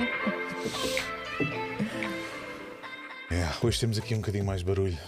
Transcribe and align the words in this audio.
É, 3.32 3.64
hoje 3.64 3.78
temos 3.78 3.96
aqui 3.96 4.12
um 4.12 4.18
bocadinho 4.18 4.44
mais 4.44 4.60
barulho 4.60 4.98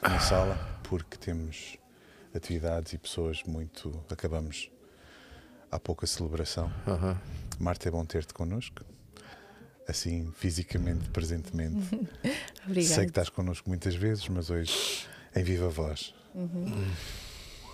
na 0.00 0.20
sala 0.20 0.56
porque 0.84 1.16
temos 1.16 1.76
atividades 2.32 2.92
e 2.92 2.98
pessoas 2.98 3.42
muito. 3.42 4.00
Acabamos 4.08 4.70
há 5.72 5.78
pouco 5.80 6.04
a 6.04 6.08
celebração. 6.08 6.72
Aham. 6.86 7.20
Marta, 7.58 7.88
é 7.88 7.90
bom 7.90 8.04
ter-te 8.04 8.32
connosco, 8.32 8.84
assim 9.88 10.32
fisicamente, 10.36 11.08
presentemente. 11.10 11.88
Obrigada. 12.64 12.94
Sei 12.94 13.04
que 13.04 13.10
estás 13.10 13.28
connosco 13.28 13.68
muitas 13.68 13.96
vezes, 13.96 14.28
mas 14.28 14.50
hoje 14.50 15.08
em 15.34 15.42
viva 15.42 15.68
voz. 15.68 16.14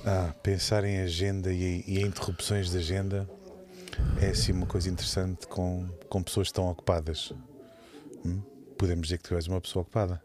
Ah, 0.02 0.34
pensar 0.42 0.84
em 0.84 1.00
agenda 1.00 1.52
e, 1.52 1.84
e 1.86 1.98
em 1.98 2.06
interrupções 2.06 2.70
de 2.70 2.78
agenda 2.78 3.28
é 4.20 4.30
assim 4.30 4.52
uma 4.52 4.66
coisa 4.66 4.88
interessante 4.88 5.46
com, 5.46 5.88
com 6.08 6.22
pessoas 6.22 6.50
tão 6.52 6.68
ocupadas. 6.70 7.32
Hum? 8.24 8.40
Podemos 8.76 9.08
dizer 9.08 9.18
que 9.18 9.24
tu 9.24 9.34
és 9.34 9.46
uma 9.46 9.60
pessoa 9.60 9.82
ocupada. 9.82 10.22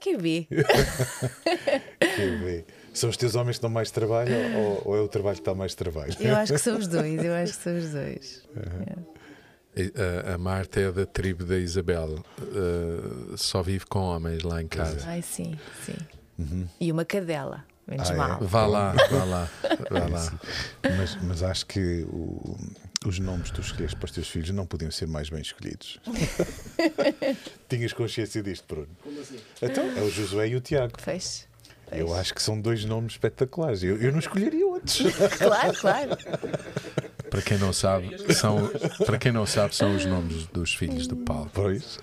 Que 0.00 0.16
vi? 0.16 0.48
Quer 2.00 2.38
ver? 2.40 2.66
São 2.92 3.08
os 3.08 3.16
teus 3.16 3.34
homens 3.36 3.56
que 3.58 3.62
dão 3.62 3.70
mais 3.70 3.90
trabalho 3.90 4.34
ou, 4.56 4.82
ou 4.86 4.96
é 4.96 5.00
o 5.00 5.08
trabalho 5.08 5.36
que 5.36 5.44
dá 5.44 5.54
mais 5.54 5.74
trabalho? 5.74 6.12
Eu 6.18 6.34
acho 6.34 6.52
que 6.52 6.58
são 6.58 6.76
os 6.76 6.88
dois, 6.88 7.24
eu 7.24 7.32
acho 7.32 7.56
que 7.56 7.62
são 7.62 7.78
os 7.78 7.90
dois. 7.90 8.42
E, 9.76 9.92
A, 10.28 10.34
a 10.34 10.38
Marta 10.38 10.80
é 10.80 10.90
da 10.90 11.06
tribo 11.06 11.44
da 11.44 11.56
Isabel. 11.56 12.22
Uh, 12.40 13.36
só 13.38 13.62
vive 13.62 13.86
com 13.86 14.00
homens 14.00 14.42
lá 14.42 14.60
em 14.60 14.66
casa. 14.66 14.98
Ai, 15.06 15.22
sim, 15.22 15.56
sim. 15.86 15.96
Uhum. 16.38 16.66
E 16.80 16.90
uma 16.90 17.04
cadela, 17.04 17.64
menos 17.92 18.10
Ah, 18.10 18.14
é? 18.14 18.16
mal. 18.16 18.40
Vá 18.46 18.66
lá, 18.66 18.92
vá 19.10 19.24
lá, 19.24 19.50
vá 19.90 20.06
lá. 20.08 20.32
Mas, 20.96 21.16
mas 21.22 21.42
acho 21.42 21.66
que 21.66 22.04
o- 22.08 22.56
os 23.06 23.18
nomes 23.18 23.48
que 23.50 23.54
tu 23.56 23.60
escolheste 23.60 23.96
para 23.96 24.06
os 24.06 24.12
teus 24.12 24.28
filhos 24.28 24.50
não 24.50 24.66
podiam 24.66 24.90
ser 24.90 25.06
mais 25.08 25.28
bem 25.28 25.40
escolhidos. 25.40 25.98
Tinhas 27.68 27.92
consciência 27.92 28.42
disto, 28.42 28.64
Bruno? 28.66 28.88
Como 29.02 29.20
assim? 29.20 29.38
Então, 29.60 29.84
é 29.96 30.00
o 30.02 30.10
Josué 30.10 30.48
e 30.48 30.56
o 30.56 30.60
Tiago. 30.60 31.00
Fez. 31.00 31.48
Eu 31.90 32.14
acho 32.14 32.32
que 32.32 32.42
são 32.42 32.58
dois 32.58 32.84
nomes 32.86 33.12
espetaculares. 33.14 33.82
Eu, 33.82 34.00
eu 34.00 34.10
não 34.12 34.18
escolheria 34.18 34.66
outros. 34.66 34.98
Claro, 35.38 35.74
claro. 35.78 36.10
Para 37.28 37.42
quem 37.42 37.58
não 37.58 37.72
sabe, 37.72 38.16
são, 38.34 38.70
para 39.06 39.18
quem 39.18 39.32
não 39.32 39.44
sabe, 39.46 39.74
são 39.74 39.94
os 39.96 40.04
nomes 40.06 40.46
dos 40.46 40.74
filhos 40.74 41.06
do 41.06 41.16
Paulo. 41.16 41.50
Pois. 41.52 41.98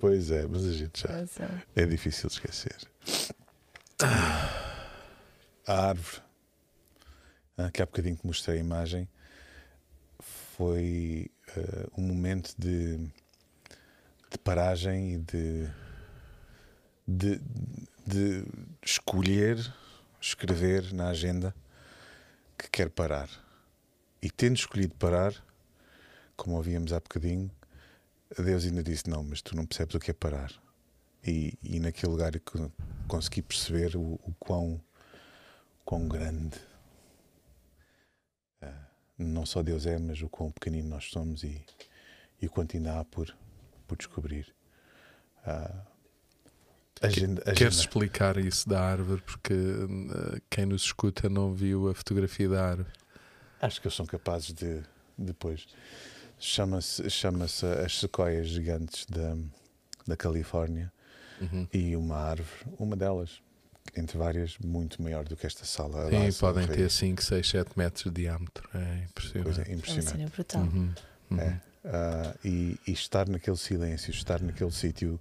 Pois 0.00 0.30
é, 0.30 0.46
mas 0.48 0.64
a 0.66 0.72
gente 0.72 1.02
já. 1.02 1.08
Razão. 1.08 1.48
É 1.74 1.86
difícil 1.86 2.28
de 2.28 2.34
esquecer. 2.34 2.76
A 4.02 5.88
árvore, 5.88 6.20
ah, 7.56 7.70
que 7.70 7.80
há 7.80 7.86
bocadinho 7.86 8.16
que 8.16 8.26
mostrei 8.26 8.56
a 8.56 8.60
imagem, 8.60 9.08
foi 10.56 11.30
ah, 11.56 11.88
um 11.96 12.02
momento 12.02 12.52
de, 12.58 12.96
de 12.98 14.38
paragem 14.42 15.14
e 15.14 15.18
de, 15.18 15.70
de, 17.06 17.40
de 18.04 18.44
escolher, 18.84 19.72
escrever 20.20 20.92
na 20.92 21.10
agenda 21.10 21.54
que 22.58 22.68
quer 22.68 22.90
parar. 22.90 23.28
E 24.20 24.28
tendo 24.28 24.56
escolhido 24.56 24.96
parar, 24.96 25.32
como 26.36 26.56
ouvíamos 26.56 26.92
há 26.92 26.98
bocadinho, 26.98 27.48
Deus 28.36 28.64
ainda 28.64 28.82
disse: 28.82 29.08
Não, 29.08 29.22
mas 29.22 29.40
tu 29.40 29.54
não 29.54 29.64
percebes 29.64 29.94
o 29.94 30.00
que 30.00 30.10
é 30.10 30.14
parar. 30.14 30.63
E, 31.26 31.58
e 31.62 31.80
naquele 31.80 32.12
lugar 32.12 32.36
é 32.36 32.38
que 32.38 32.70
consegui 33.08 33.40
perceber 33.40 33.96
o, 33.96 34.20
o 34.22 34.34
quão, 34.38 34.80
quão 35.84 36.06
grande 36.06 36.60
ah, 38.60 38.86
não 39.18 39.46
só 39.46 39.62
Deus 39.62 39.86
é, 39.86 39.98
mas 39.98 40.20
o 40.20 40.28
quão 40.28 40.50
pequenino 40.50 40.88
nós 40.88 41.04
somos 41.10 41.42
e, 41.42 41.64
e 42.42 42.46
o 42.46 42.50
quanto 42.50 42.76
ainda 42.76 43.00
há 43.00 43.04
por, 43.04 43.34
por 43.86 43.96
descobrir. 43.96 44.54
Agenda, 47.00 47.42
Queres 47.52 47.76
explicar 47.76 48.36
isso 48.38 48.68
da 48.68 48.80
árvore? 48.80 49.20
Porque 49.22 49.52
uh, 49.52 50.40
quem 50.48 50.64
nos 50.64 50.84
escuta 50.84 51.28
não 51.28 51.52
viu 51.52 51.88
a 51.88 51.94
fotografia 51.94 52.48
da 52.48 52.66
árvore. 52.66 52.88
Acho 53.60 53.80
que 53.80 53.86
eles 53.86 53.96
são 53.96 54.06
capazes 54.06 54.52
de 54.52 54.82
depois. 55.16 55.66
Chama-se 56.38 57.08
chama 57.10 57.44
as 57.44 57.98
sequoias 57.98 58.48
gigantes 58.48 59.06
da, 59.06 59.36
da 60.06 60.16
Califórnia 60.16 60.92
Uhum. 61.40 61.66
e 61.72 61.96
uma 61.96 62.16
árvore, 62.16 62.48
uma 62.78 62.96
delas, 62.96 63.40
entre 63.96 64.16
várias, 64.18 64.56
muito 64.58 65.02
maior 65.02 65.24
do 65.24 65.36
que 65.36 65.46
esta 65.46 65.64
sala. 65.64 66.08
Sim, 66.10 66.38
podem 66.38 66.66
ter 66.66 66.76
reis. 66.78 66.92
5, 66.94 67.22
6, 67.22 67.48
7 67.48 67.70
metros 67.76 68.04
de 68.04 68.10
diâmetro. 68.22 68.68
É 68.74 69.06
Coisa 69.42 69.60
impressionante. 69.60 69.60
É 69.60 69.64
uma 69.70 69.74
impressionante. 69.74 70.10
cena 70.16 70.28
brutal. 70.30 70.62
Uhum. 70.62 70.94
Uhum. 71.30 71.40
É. 71.40 71.60
Ah, 71.86 72.34
e, 72.44 72.78
e 72.86 72.92
estar 72.92 73.28
naquele 73.28 73.56
silêncio, 73.58 74.10
estar 74.10 74.40
naquele 74.40 74.70
sítio 74.72 75.20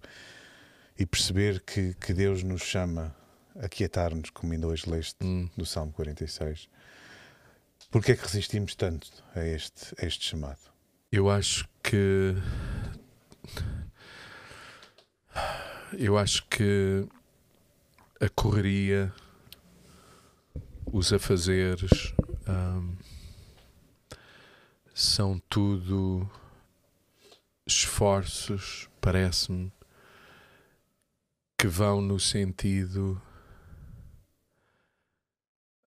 e 0.97 1.06
perceber 1.06 1.59
que, 1.62 1.94
que 1.96 2.13
Deus 2.13 2.41
nos 2.44 2.62
chama 2.62 3.13
a 3.59 3.68
quietar-nos, 3.68 4.29
como 4.29 4.53
ainda 4.53 4.68
hoje 4.68 4.90
leste 4.90 5.18
Hum. 5.22 5.50
do 5.57 5.66
Salmo 5.66 5.91
46. 5.91 6.69
Porquê 7.91 8.13
é 8.13 8.16
que 8.16 8.23
resistimos 8.23 8.75
tanto 8.75 9.07
a 9.35 9.44
este, 9.46 9.94
a 10.02 10.06
este 10.06 10.23
chamado? 10.25 10.59
Eu 11.12 11.29
acho 11.29 11.68
que. 11.84 12.34
Eu 15.97 16.17
acho 16.17 16.47
que 16.47 17.07
a 18.19 18.27
correria, 18.29 19.13
os 20.91 21.13
afazeres, 21.13 22.13
hum, 22.47 22.95
são 24.93 25.39
tudo 25.47 26.27
esforços, 27.65 28.89
parece-me, 28.99 29.71
que 31.57 31.67
vão 31.67 32.01
no 32.01 32.19
sentido 32.19 33.21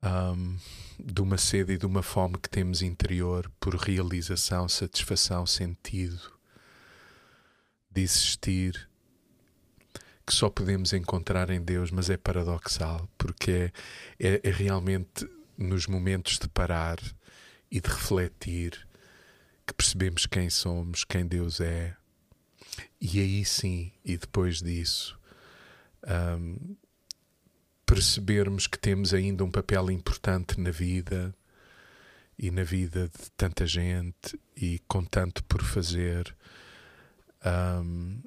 hum, 0.04 0.56
de 0.98 1.20
uma 1.20 1.36
sede 1.36 1.72
e 1.72 1.78
de 1.78 1.86
uma 1.86 2.02
fome 2.02 2.38
que 2.38 2.48
temos 2.48 2.80
interior 2.80 3.50
por 3.58 3.74
realização, 3.74 4.68
satisfação, 4.68 5.44
sentido 5.46 6.32
de 7.90 8.02
existir 8.02 8.88
que 10.26 10.34
só 10.34 10.50
podemos 10.50 10.92
encontrar 10.92 11.50
em 11.50 11.62
Deus, 11.62 11.90
mas 11.90 12.10
é 12.10 12.16
paradoxal 12.16 13.08
porque 13.16 13.72
é, 14.18 14.28
é, 14.28 14.40
é 14.42 14.50
realmente 14.50 15.28
nos 15.56 15.86
momentos 15.86 16.38
de 16.38 16.48
parar 16.48 16.98
e 17.70 17.80
de 17.80 17.88
refletir 17.88 18.86
que 19.66 19.74
percebemos 19.74 20.26
quem 20.26 20.50
somos, 20.50 21.04
quem 21.04 21.26
Deus 21.26 21.60
é, 21.60 21.96
e 23.00 23.20
aí 23.20 23.44
sim, 23.44 23.92
e 24.04 24.16
depois 24.16 24.60
disso, 24.60 25.18
hum, 26.38 26.76
percebermos 27.84 28.66
que 28.66 28.78
temos 28.78 29.14
ainda 29.14 29.44
um 29.44 29.50
papel 29.50 29.90
importante 29.90 30.60
na 30.60 30.70
vida 30.70 31.34
e 32.38 32.50
na 32.50 32.64
vida 32.64 33.08
de 33.08 33.30
tanta 33.36 33.66
gente 33.66 34.38
e 34.56 34.80
com 34.86 35.04
tanto 35.04 35.42
por 35.44 35.62
fazer, 35.62 36.34
Ahm, 37.46 38.22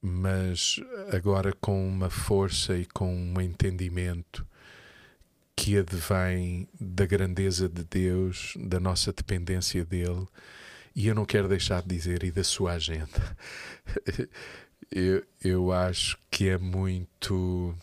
mas 0.00 0.80
agora 1.12 1.52
com 1.52 1.86
uma 1.88 2.10
força 2.10 2.76
e 2.76 2.86
com 2.86 3.14
um 3.14 3.40
entendimento 3.40 4.46
que 5.56 5.76
advém 5.76 6.68
da 6.80 7.04
grandeza 7.04 7.68
de 7.68 7.82
Deus, 7.82 8.54
da 8.56 8.78
nossa 8.78 9.12
dependência 9.12 9.84
dele, 9.84 10.26
e 10.94 11.08
eu 11.08 11.14
não 11.14 11.24
quero 11.24 11.48
deixar 11.48 11.82
de 11.82 11.88
dizer, 11.88 12.22
e 12.22 12.30
da 12.30 12.44
sua 12.44 12.74
agenda. 12.74 13.36
eu, 14.90 15.24
eu 15.42 15.72
acho 15.72 16.16
que 16.30 16.48
é 16.48 16.58
muito. 16.58 17.74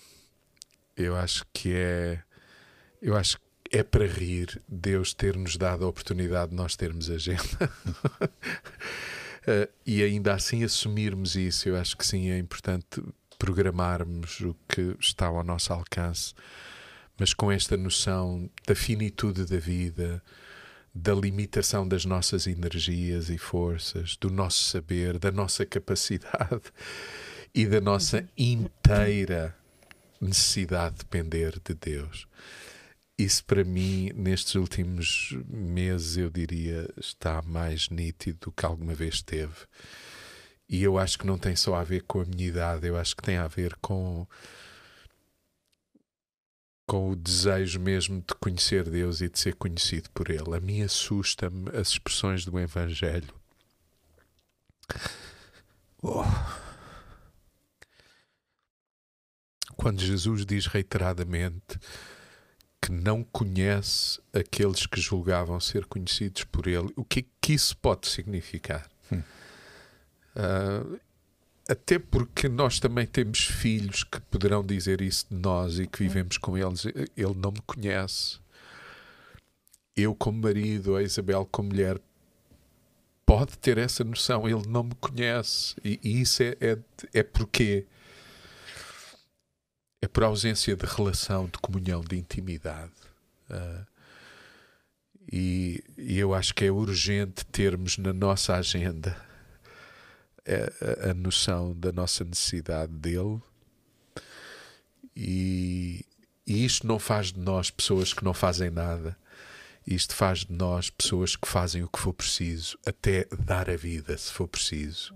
Eu 0.95 1.15
acho 1.15 1.45
que 1.53 1.73
é. 1.73 2.21
Eu 3.01 3.15
acho 3.15 3.37
que 3.37 3.77
é 3.77 3.83
para 3.83 4.05
rir 4.05 4.61
Deus 4.67 5.13
ter-nos 5.13 5.57
dado 5.57 5.85
a 5.85 5.87
oportunidade 5.89 6.51
de 6.51 6.55
nós 6.57 6.75
termos 6.75 7.09
agenda. 7.09 7.71
Eh, 9.47 9.69
e 9.85 10.03
ainda 10.03 10.33
assim 10.33 10.63
assumirmos 10.63 11.35
isso. 11.35 11.69
Eu 11.69 11.77
acho 11.77 11.95
que 11.95 12.05
sim, 12.05 12.29
é 12.29 12.37
importante 12.37 13.01
programarmos 13.37 14.39
o 14.41 14.55
que 14.67 14.95
está 14.99 15.27
ao 15.27 15.43
nosso 15.43 15.71
alcance, 15.73 16.33
mas 17.17 17.33
com 17.33 17.51
esta 17.51 17.77
noção 17.77 18.49
da 18.65 18.73
finitude 18.73 19.45
da 19.45 19.57
vida, 19.57 20.21
da 20.93 21.13
limitação 21.13 21.87
das 21.87 22.05
nossas 22.05 22.47
energias 22.47 23.29
e 23.29 23.37
forças, 23.37 24.15
do 24.17 24.29
nosso 24.29 24.63
saber, 24.63 25.19
da 25.19 25.31
nossa 25.31 25.65
capacidade 25.65 26.71
e 27.53 27.65
da 27.65 27.81
nossa 27.81 28.27
inteira 28.37 29.55
necessidade 30.19 30.95
de 30.95 30.99
depender 30.99 31.59
de 31.63 31.73
Deus. 31.73 32.27
Isso 33.17 33.45
para 33.45 33.63
mim, 33.63 34.11
nestes 34.13 34.55
últimos 34.55 35.33
meses, 35.47 36.17
eu 36.17 36.29
diria, 36.29 36.89
está 36.97 37.41
mais 37.41 37.89
nítido 37.89 38.39
do 38.41 38.51
que 38.51 38.65
alguma 38.65 38.93
vez 38.93 39.15
esteve. 39.15 39.55
E 40.67 40.83
eu 40.83 40.97
acho 40.97 41.17
que 41.17 41.27
não 41.27 41.37
tem 41.37 41.55
só 41.55 41.75
a 41.75 41.83
ver 41.83 42.03
com 42.03 42.19
a 42.21 42.25
minha 42.25 42.47
idade, 42.47 42.87
eu 42.87 42.97
acho 42.97 43.15
que 43.15 43.23
tem 43.23 43.37
a 43.37 43.47
ver 43.47 43.75
com 43.81 44.27
com 46.87 47.09
o 47.09 47.15
desejo 47.15 47.79
mesmo 47.79 48.19
de 48.21 48.35
conhecer 48.39 48.87
Deus 48.87 49.19
e 49.19 49.29
de 49.29 49.39
ser 49.39 49.55
conhecido 49.55 50.09
por 50.11 50.29
Ele. 50.29 50.55
A 50.55 50.59
mim 50.59 50.81
assusta-me 50.81 51.69
as 51.69 51.89
expressões 51.89 52.45
do 52.45 52.59
Evangelho. 52.59 53.33
Oh. 56.01 56.23
Quando 59.75 59.99
Jesus 59.99 60.45
diz 60.45 60.67
reiteradamente 60.67 61.79
que 62.85 62.91
não 62.91 63.23
conhece 63.23 64.19
aqueles 64.31 64.85
que 64.85 65.01
julgavam 65.01 65.59
ser 65.59 65.85
conhecidos 65.85 66.43
por 66.43 66.67
Ele, 66.67 66.93
o 66.95 67.03
que, 67.03 67.25
que 67.41 67.53
isso 67.53 67.75
pode 67.77 68.07
significar? 68.07 68.87
Hum. 69.11 69.23
Uh, 70.35 70.99
até 71.67 71.97
porque 71.97 72.47
nós 72.47 72.79
também 72.79 73.07
temos 73.07 73.39
filhos 73.39 74.03
que 74.03 74.21
poderão 74.21 74.63
dizer 74.63 75.01
isso 75.01 75.25
de 75.31 75.35
nós 75.35 75.79
e 75.79 75.87
que 75.87 75.97
vivemos 75.97 76.37
com 76.37 76.55
eles. 76.55 76.85
Ele 76.85 77.33
não 77.35 77.51
me 77.51 77.61
conhece. 77.65 78.37
Eu, 79.97 80.13
como 80.13 80.43
marido, 80.43 80.95
a 80.95 81.01
Isabel, 81.01 81.47
como 81.51 81.69
mulher, 81.69 81.99
pode 83.25 83.57
ter 83.57 83.79
essa 83.79 84.03
noção. 84.03 84.47
Ele 84.47 84.67
não 84.67 84.83
me 84.83 84.95
conhece. 85.01 85.75
E, 85.83 85.99
e 86.03 86.21
isso 86.21 86.43
é, 86.43 86.55
é, 86.61 86.77
é 87.15 87.23
porque 87.23 87.87
é 90.05 90.07
por 90.07 90.23
ausência 90.23 90.75
de 90.75 90.85
relação, 90.85 91.45
de 91.47 91.57
comunhão, 91.57 92.01
de 92.01 92.15
intimidade. 92.15 92.93
Uh, 93.49 93.85
e, 95.31 95.83
e 95.97 96.19
eu 96.19 96.33
acho 96.33 96.53
que 96.53 96.65
é 96.65 96.71
urgente 96.71 97.43
termos 97.45 97.97
na 97.97 98.13
nossa 98.13 98.55
agenda 98.55 99.19
a, 100.45 101.09
a, 101.09 101.13
noção 101.15 101.75
da 101.75 101.91
nossa 101.91 102.23
necessidade 102.23 102.91
dele 102.91 103.41
e, 105.15 106.05
e 106.45 106.63
isto 106.63 106.85
não 106.85 106.99
faz 106.99 107.31
de 107.31 107.39
nós 107.39 107.71
pessoas 107.71 108.13
que 108.13 108.23
não 108.23 108.33
fazem 108.33 108.69
nada. 108.69 109.17
Isto 109.87 110.13
faz 110.15 110.45
de 110.45 110.53
nós 110.53 110.89
pessoas 110.91 111.35
que 111.35 111.47
fazem 111.47 111.83
o 111.83 111.87
que 111.87 111.99
for 111.99 112.13
preciso, 112.13 112.77
até 112.85 113.25
dar 113.39 113.69
a 113.69 113.75
vida, 113.75 114.15
se 114.17 114.31
for 114.31 114.47
preciso, 114.47 115.15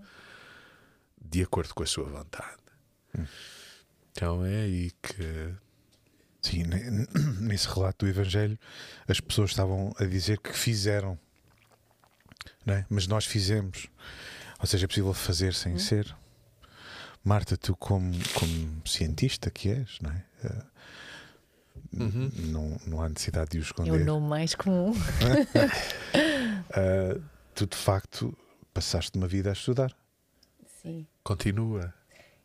de 1.19 1.43
acordo 1.43 1.73
com 1.73 1.83
a 1.83 1.87
sua 1.87 2.05
vontade. 2.05 2.57
Hum. 3.17 3.25
Então 4.11 4.45
é 4.45 4.61
aí 4.61 4.91
que. 5.01 5.53
Sim, 6.41 6.63
nesse 7.41 7.67
relato 7.67 8.05
do 8.05 8.09
Evangelho, 8.09 8.57
as 9.07 9.19
pessoas 9.19 9.49
estavam 9.51 9.93
a 9.99 10.05
dizer 10.05 10.39
que 10.39 10.53
fizeram, 10.57 11.19
é? 12.67 12.85
mas 12.89 13.07
nós 13.07 13.25
fizemos. 13.25 13.87
Ou 14.59 14.65
seja, 14.65 14.85
é 14.85 14.87
possível 14.87 15.13
fazer 15.13 15.53
sem 15.53 15.73
Uhum. 15.73 15.79
ser. 15.79 16.15
Marta, 17.23 17.57
tu, 17.57 17.75
como, 17.75 18.11
como 18.33 18.81
cientista 18.85 19.49
que 19.51 19.69
és, 19.69 19.99
não 20.01 20.11
é? 20.11 20.25
Eh, 20.43 20.63
Uhum. 21.91 22.31
não, 22.51 22.79
não 22.85 23.01
há 23.01 23.09
necessidade 23.09 23.51
de 23.51 23.57
o 23.57 23.59
É 23.59 23.61
o 23.61 23.63
esconder. 23.63 24.05
nome 24.05 24.27
mais 24.27 24.55
comum. 24.55 24.93
Eh, 26.71 27.19
tu, 27.55 27.65
de 27.65 27.75
facto, 27.75 28.37
passaste 28.73 29.17
uma 29.17 29.27
vida 29.27 29.49
a 29.49 29.53
estudar. 29.53 29.91
Sim. 30.81 31.07
Continua. 31.23 31.93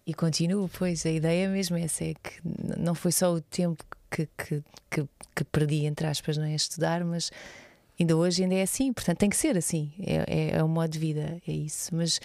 E 0.07 0.13
continuo, 0.13 0.69
pois, 0.69 1.07
a 1.07 1.11
ideia 1.11 1.49
mesmo 1.49 1.77
é 1.77 1.83
essa, 1.83 2.05
é 2.05 2.15
que 2.15 2.41
não 2.79 2.95
foi 2.95 3.11
só 3.11 3.33
o 3.33 3.41
tempo 3.41 3.83
que, 4.11 4.29
que, 4.37 4.63
que, 4.91 5.09
que 5.35 5.45
perdi, 5.45 5.87
entre 5.87 6.07
aspas, 6.07 6.37
não 6.37 6.45
é? 6.45 6.53
A 6.53 6.57
estudar, 6.57 7.03
mas 7.05 7.31
ainda 7.99 8.17
hoje 8.17 8.43
ainda 8.43 8.55
é 8.55 8.63
assim, 8.63 8.93
portanto 8.93 9.19
tem 9.19 9.31
que 9.31 9.37
ser 9.37 9.57
assim, 9.57 9.93
é, 10.01 10.25
é, 10.27 10.51
é 10.59 10.65
um 10.65 10.69
modo 10.69 10.91
de 10.91 10.99
vida, 10.99 11.41
é 11.49 11.53
isso. 11.53 11.95
Mas 11.95 12.21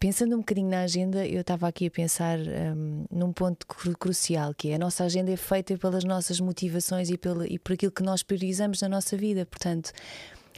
pensando 0.00 0.34
um 0.36 0.38
bocadinho 0.38 0.70
na 0.70 0.80
agenda, 0.80 1.26
eu 1.26 1.42
estava 1.42 1.68
aqui 1.68 1.86
a 1.86 1.90
pensar 1.90 2.38
hum, 2.38 3.04
num 3.10 3.32
ponto 3.32 3.66
cru- 3.66 3.96
crucial, 3.98 4.54
que 4.54 4.70
é 4.70 4.76
a 4.76 4.78
nossa 4.78 5.04
agenda 5.04 5.30
é 5.30 5.36
feita 5.36 5.76
pelas 5.76 6.04
nossas 6.04 6.40
motivações 6.40 7.10
e, 7.10 7.18
pela, 7.18 7.46
e 7.46 7.58
por 7.58 7.74
aquilo 7.74 7.92
que 7.92 8.02
nós 8.02 8.22
priorizamos 8.22 8.80
na 8.80 8.88
nossa 8.88 9.16
vida, 9.16 9.44
portanto, 9.44 9.92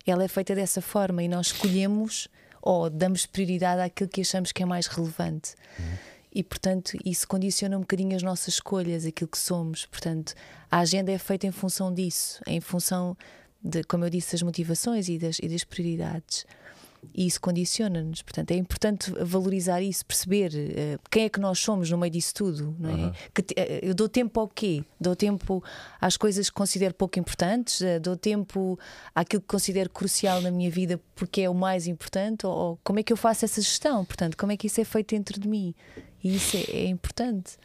ela 0.07 0.23
é 0.23 0.29
feita 0.29 0.55
dessa 0.55 0.81
forma 0.81 1.23
e 1.23 1.29
nós 1.29 1.49
escolhemos 1.49 2.29
ou 2.63 2.91
damos 2.91 3.27
prioridade 3.27 3.81
àquilo 3.81 4.09
que 4.09 4.21
achamos 4.21 4.53
que 4.53 4.63
é 4.63 4.67
mais 4.67 4.87
relevante. 4.87 5.55
E, 6.33 6.43
portanto, 6.45 6.97
isso 7.05 7.27
condiciona 7.27 7.77
um 7.77 7.81
bocadinho 7.81 8.15
as 8.15 8.23
nossas 8.23 8.55
escolhas, 8.55 9.05
aquilo 9.05 9.29
que 9.29 9.39
somos. 9.39 9.87
Portanto, 9.87 10.35
a 10.71 10.79
agenda 10.79 11.11
é 11.11 11.19
feita 11.19 11.47
em 11.47 11.51
função 11.53 11.93
disso, 11.93 12.41
em 12.47 12.61
função 12.61 13.17
de, 13.63 13.83
como 13.85 14.05
eu 14.05 14.11
disse, 14.11 14.33
das 14.33 14.43
motivações 14.43 15.09
e 15.09 15.19
das, 15.19 15.39
e 15.43 15.49
das 15.49 15.65
prioridades. 15.65 16.47
E 17.15 17.27
isso 17.27 17.41
condiciona-nos. 17.41 18.23
Portanto, 18.23 18.51
é 18.51 18.57
importante 18.57 19.11
valorizar 19.23 19.81
isso, 19.81 20.05
perceber 20.05 20.53
eh, 20.55 20.99
quem 21.11 21.25
é 21.25 21.29
que 21.31 21.41
nós 21.41 21.59
somos 21.59 21.91
no 21.91 21.97
meio 21.97 22.13
disso 22.13 22.35
tudo. 22.35 22.77
Não 22.79 22.91
é? 22.91 22.93
Aham. 22.93 23.13
Que 23.35 23.45
eh, 23.57 23.81
eu 23.83 23.95
dou 23.95 24.09
tempo 24.09 24.39
ao 24.39 24.47
quê? 24.47 24.85
Dou 25.01 25.17
tempo 25.17 25.65
às 25.99 26.17
coisas 26.19 26.51
que 26.51 26.55
considero 26.55 26.93
pouco 26.93 27.19
importantes? 27.19 27.81
Eh, 27.81 27.99
Dou 27.99 28.17
tempo 28.17 28.79
àquilo 29.15 29.41
que 29.41 29.49
considero 29.49 29.89
crucial 29.89 30.43
na 30.43 30.51
minha 30.51 30.71
vida 30.71 31.01
porque 31.15 31.41
é 31.41 31.49
o 31.51 31.55
mais 31.55 31.87
importante? 31.87 32.47
Ou, 32.47 32.53
ou 32.53 32.81
como 32.85 32.99
é 33.01 33.03
que 33.03 33.13
eu 33.13 33.17
faço 33.17 33.47
essa 33.47 33.63
gestão? 33.63 34.05
Portanto, 34.05 34.37
como 34.37 34.53
é 34.53 34.57
que 34.57 34.67
isso 34.67 34.81
é 34.81 34.85
feito 34.85 35.15
dentro 35.15 35.41
de 35.41 35.49
mim? 35.49 35.75
E 36.23 36.37
isso 36.37 36.57
é, 36.57 36.61
é 36.61 36.87
importante. 36.87 37.57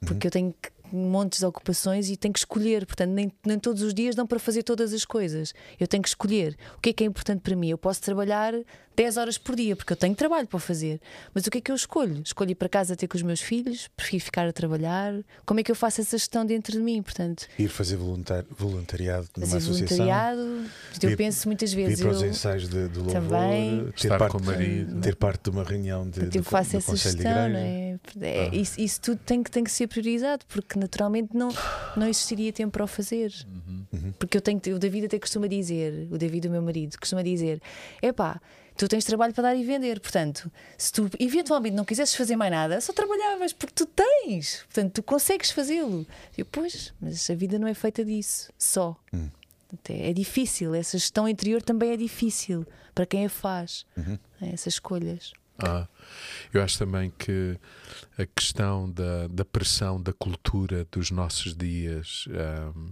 Porque 0.00 0.26
eu 0.26 0.30
tenho 0.30 0.54
montes 0.92 1.40
de 1.40 1.46
ocupações 1.46 2.08
e 2.08 2.16
tenho 2.16 2.32
que 2.32 2.38
escolher. 2.38 2.86
Portanto, 2.86 3.10
nem, 3.10 3.32
nem 3.44 3.58
todos 3.58 3.82
os 3.82 3.92
dias 3.94 4.14
dão 4.14 4.26
para 4.26 4.38
fazer 4.38 4.62
todas 4.62 4.92
as 4.92 5.04
coisas. 5.04 5.54
Eu 5.78 5.86
tenho 5.86 6.02
que 6.02 6.08
escolher 6.08 6.56
o 6.76 6.80
que 6.80 6.90
é 6.90 6.92
que 6.92 7.04
é 7.04 7.06
importante 7.06 7.40
para 7.40 7.56
mim. 7.56 7.68
Eu 7.68 7.78
posso 7.78 8.00
trabalhar 8.02 8.54
10 8.96 9.16
horas 9.18 9.36
por 9.38 9.54
dia, 9.54 9.76
porque 9.76 9.92
eu 9.92 9.96
tenho 9.96 10.14
trabalho 10.14 10.46
para 10.48 10.58
fazer. 10.58 10.98
Mas 11.34 11.46
o 11.46 11.50
que 11.50 11.58
é 11.58 11.60
que 11.60 11.70
eu 11.70 11.76
escolho? 11.76 12.22
Escolho 12.24 12.50
ir 12.52 12.54
para 12.54 12.68
casa 12.68 12.96
ter 12.96 13.06
com 13.06 13.16
os 13.16 13.22
meus 13.22 13.40
filhos? 13.42 13.88
Prefiro 13.94 14.24
ficar 14.24 14.48
a 14.48 14.52
trabalhar? 14.52 15.14
Como 15.44 15.60
é 15.60 15.62
que 15.62 15.70
eu 15.70 15.74
faço 15.76 16.00
essa 16.00 16.16
gestão 16.16 16.46
dentro 16.46 16.72
de 16.72 16.78
mim? 16.80 17.02
Portanto, 17.02 17.46
Ir 17.58 17.68
fazer 17.68 17.96
voluntar- 17.96 18.44
voluntariado 18.50 19.28
numa 19.36 19.46
fazer 19.46 19.58
associação. 19.58 19.96
voluntariado. 19.98 20.64
Eu 21.02 21.10
Ir- 21.10 21.16
penso 21.16 21.46
muitas 21.46 21.72
Ir 21.72 21.76
vezes. 21.76 22.00
para 22.00 22.10
os 22.10 22.22
eu- 22.22 22.28
ensaios 22.30 22.68
de, 22.68 22.88
de 22.88 22.98
louvor, 22.98 23.12
Também. 23.12 23.84
ter 23.84 23.94
Estar 23.96 24.18
parte, 24.18 24.32
com 24.32 24.38
o 24.38 24.44
marido. 24.44 25.00
ter 25.02 25.14
parte 25.16 25.42
de 25.44 25.50
uma 25.50 25.62
reunião 25.64 26.08
de, 26.08 26.36
eu 26.38 26.42
faço 26.42 26.70
do 26.72 26.76
essa 26.78 26.90
Conselho 26.90 27.16
de 27.16 27.22
gestão, 27.22 27.48
Igreja. 27.48 27.58
não 27.58 27.66
é? 27.66 27.96
É, 28.20 28.48
Ah. 28.50 28.54
isso, 28.56 28.80
isso 28.80 29.00
tudo 29.00 29.18
tem 29.26 29.42
que, 29.42 29.50
tem 29.50 29.62
que 29.64 29.70
ser 29.70 29.86
priorizado, 29.88 30.44
porque 30.48 30.78
naturalmente 30.78 31.36
não, 31.36 31.48
não 31.96 32.06
existiria 32.08 32.52
tempo 32.52 32.72
para 32.72 32.84
o 32.84 32.86
fazer. 32.86 33.32
Uhum. 33.92 34.12
Porque 34.18 34.36
eu 34.36 34.40
tenho, 34.40 34.60
o 34.74 34.78
David 34.78 35.06
até 35.06 35.18
costuma 35.18 35.46
dizer, 35.46 36.08
o 36.10 36.16
David, 36.18 36.48
o 36.48 36.50
meu 36.50 36.62
marido, 36.62 36.96
costuma 36.98 37.22
dizer: 37.22 37.60
epá, 38.02 38.40
tu 38.76 38.88
tens 38.88 39.04
trabalho 39.04 39.32
para 39.34 39.42
dar 39.44 39.56
e 39.56 39.64
vender, 39.64 40.00
portanto, 40.00 40.50
se 40.76 40.92
tu 40.92 41.08
eventualmente 41.18 41.74
não 41.76 41.84
quisesses 41.84 42.14
fazer 42.14 42.36
mais 42.36 42.50
nada, 42.50 42.80
só 42.80 42.92
trabalhavas, 42.92 43.52
porque 43.52 43.72
tu 43.74 43.86
tens, 43.86 44.62
portanto, 44.64 44.92
tu 44.94 45.02
consegues 45.02 45.50
fazê-lo. 45.50 46.06
Eu, 46.36 46.44
pois, 46.46 46.92
mas 47.00 47.28
a 47.30 47.34
vida 47.34 47.58
não 47.58 47.66
é 47.68 47.74
feita 47.74 48.04
disso, 48.04 48.52
só. 48.58 48.96
Hum. 49.12 49.28
É 49.88 50.12
difícil, 50.12 50.74
essa 50.74 50.96
gestão 50.96 51.28
interior 51.28 51.60
também 51.60 51.90
é 51.90 51.96
difícil 51.96 52.64
para 52.94 53.04
quem 53.04 53.26
a 53.26 53.28
faz, 53.28 53.84
Uhum. 53.96 54.18
né, 54.40 54.50
essas 54.52 54.74
escolhas. 54.74 55.32
Ah, 55.58 55.88
eu 56.52 56.62
acho 56.62 56.78
também 56.78 57.10
que 57.18 57.58
a 58.18 58.24
questão 58.26 58.90
da, 58.90 59.26
da 59.28 59.44
pressão 59.44 60.00
da 60.00 60.12
cultura 60.12 60.86
dos 60.92 61.10
nossos 61.10 61.54
dias 61.54 62.26
ahm, 62.30 62.90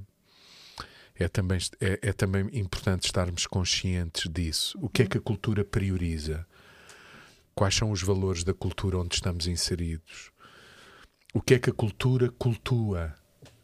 é, 1.18 1.28
também, 1.28 1.58
é, 1.80 1.98
é 2.02 2.12
também 2.12 2.48
importante 2.52 3.04
estarmos 3.04 3.46
conscientes 3.46 4.30
disso. 4.30 4.78
O 4.80 4.88
que 4.88 5.02
é 5.02 5.06
que 5.06 5.18
a 5.18 5.20
cultura 5.20 5.64
prioriza? 5.64 6.46
Quais 7.54 7.74
são 7.74 7.90
os 7.90 8.02
valores 8.02 8.42
da 8.42 8.52
cultura 8.52 8.98
onde 8.98 9.14
estamos 9.14 9.46
inseridos? 9.46 10.32
O 11.32 11.40
que 11.40 11.54
é 11.54 11.58
que 11.58 11.70
a 11.70 11.72
cultura 11.72 12.30
cultua? 12.30 13.14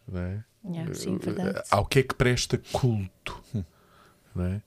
Não 0.06 0.20
é? 0.20 0.44
Yeah, 0.64 0.94
sim, 0.94 1.16
verdade. 1.16 1.62
ao 1.70 1.86
que 1.86 2.00
é 2.00 2.02
que 2.02 2.14
presta 2.14 2.58
culto 2.58 3.42
não 4.34 4.44
é? 4.44 4.62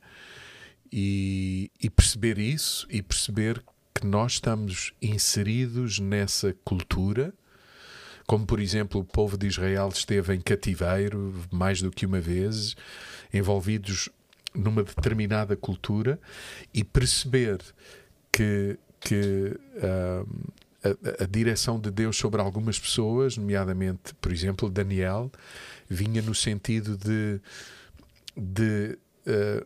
e, 0.91 1.71
e 1.79 1.87
perceber 1.87 2.39
isso 2.39 2.87
e 2.89 2.99
perceber 2.99 3.63
que 3.93 4.05
nós 4.05 4.33
estamos 4.33 4.91
inseridos 4.99 5.99
nessa 5.99 6.53
cultura 6.65 7.31
como 8.25 8.45
por 8.45 8.59
exemplo 8.59 9.01
o 9.01 9.03
povo 9.03 9.37
de 9.37 9.47
Israel 9.47 9.89
esteve 9.89 10.33
em 10.33 10.41
cativeiro 10.41 11.33
mais 11.51 11.81
do 11.81 11.91
que 11.91 12.05
uma 12.05 12.19
vez 12.19 12.75
envolvidos 13.33 14.09
numa 14.53 14.83
determinada 14.83 15.55
cultura 15.55 16.19
e 16.73 16.83
perceber 16.83 17.59
que, 18.31 18.77
que 18.99 19.57
a, 19.81 21.23
a 21.23 21.25
direção 21.25 21.79
de 21.79 21.89
Deus 21.89 22.17
sobre 22.17 22.41
algumas 22.41 22.77
pessoas, 22.77 23.37
nomeadamente, 23.37 24.13
por 24.19 24.31
exemplo, 24.31 24.69
Daniel, 24.69 25.31
vinha 25.89 26.21
no 26.21 26.35
sentido 26.35 26.97
de, 26.97 27.39
de, 28.35 28.97
uh, 29.25 29.65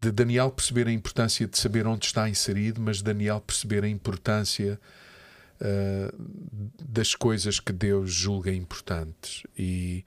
de 0.00 0.10
Daniel 0.10 0.50
perceber 0.50 0.88
a 0.88 0.92
importância 0.92 1.46
de 1.46 1.56
saber 1.56 1.86
onde 1.86 2.06
está 2.06 2.28
inserido, 2.28 2.80
mas 2.80 3.00
Daniel 3.00 3.40
perceber 3.40 3.84
a 3.84 3.88
importância 3.88 4.80
uh, 5.62 6.72
das 6.84 7.14
coisas 7.14 7.58
que 7.60 7.72
Deus 7.72 8.12
julga 8.12 8.52
importantes 8.52 9.44
e, 9.56 10.04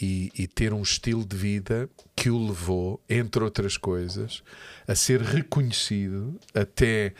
e, 0.00 0.30
e 0.38 0.46
ter 0.46 0.72
um 0.72 0.82
estilo 0.82 1.24
de 1.24 1.36
vida 1.36 1.90
que 2.16 2.30
o 2.30 2.46
levou, 2.46 3.00
entre 3.08 3.42
outras 3.42 3.76
coisas, 3.76 4.42
a 4.86 4.94
ser 4.94 5.20
reconhecido 5.20 6.38
até 6.54 7.12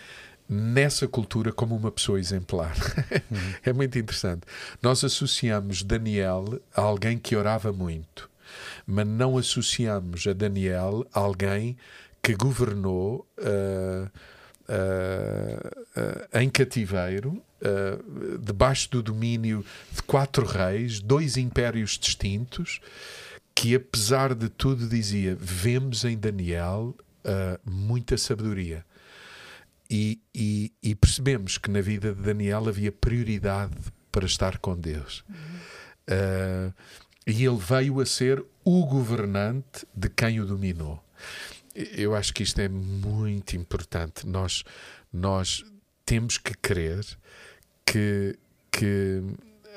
nessa 0.49 1.07
cultura 1.07 1.53
como 1.53 1.77
uma 1.77 1.91
pessoa 1.91 2.19
exemplar. 2.19 2.75
Uhum. 3.31 3.55
é 3.63 3.73
muito 3.73 3.99
interessante. 3.99 4.43
Nós 4.83 5.05
associamos 5.05 5.83
Daniel 5.83 6.61
a 6.75 6.81
alguém 6.81 7.19
que 7.19 7.37
orava 7.37 7.73
muito, 7.73 8.31
mas 8.87 9.07
não 9.07 9.37
associamos 9.37 10.27
a 10.27 10.33
Daniel 10.33 11.07
a 11.13 11.21
alguém 11.21 11.77
que 12.23 12.35
governou 12.35 13.27
uh, 13.39 14.11
uh, 14.69 15.69
uh, 16.01 16.39
em 16.41 16.49
cativeiro, 16.49 17.43
debaixo 18.41 18.91
do 18.91 19.03
domínio 19.03 19.65
de 19.93 20.03
quatro 20.03 20.47
reis, 20.47 21.01
dois 21.01 21.37
impérios 21.37 21.99
distintos, 21.99 22.81
que 23.55 23.75
apesar 23.75 24.35
de 24.35 24.49
tudo 24.49 24.89
dizia: 24.89 25.37
vemos 25.39 26.05
em 26.05 26.17
Daniel 26.17 26.95
muita 27.65 28.17
sabedoria. 28.17 28.85
E, 29.91 30.21
e, 30.35 30.71
e, 30.83 30.95
percebemos 30.95 31.57
que 31.57 31.71
na 31.71 31.81
vida 31.81 32.15
de 32.15 32.21
Daniel 32.21 32.69
havia 32.69 32.93
prioridade 32.93 33.75
para 34.13 34.27
estar 34.27 34.59
com 34.59 34.79
Deus. 34.79 35.25
Uhum. 35.29 36.73
e 37.27 37.45
ele 37.45 37.57
veio 37.57 37.99
a 38.01 38.05
ser 38.05 38.45
o 38.63 38.85
governante 38.85 39.87
de 39.95 40.11
quem 40.11 40.41
o 40.41 40.47
dominou 40.47 41.03
eu 41.79 42.15
acho 42.15 42.35
que 42.35 42.43
isto 42.43 42.61
é 42.61 42.69
muito 42.69 43.57
importante. 43.57 44.27
Nós, 44.27 44.65
nós 45.13 45.65
temos 46.05 46.37
que 46.37 46.55
crer 46.55 47.05
que, 47.91 48.39
que 48.71 49.23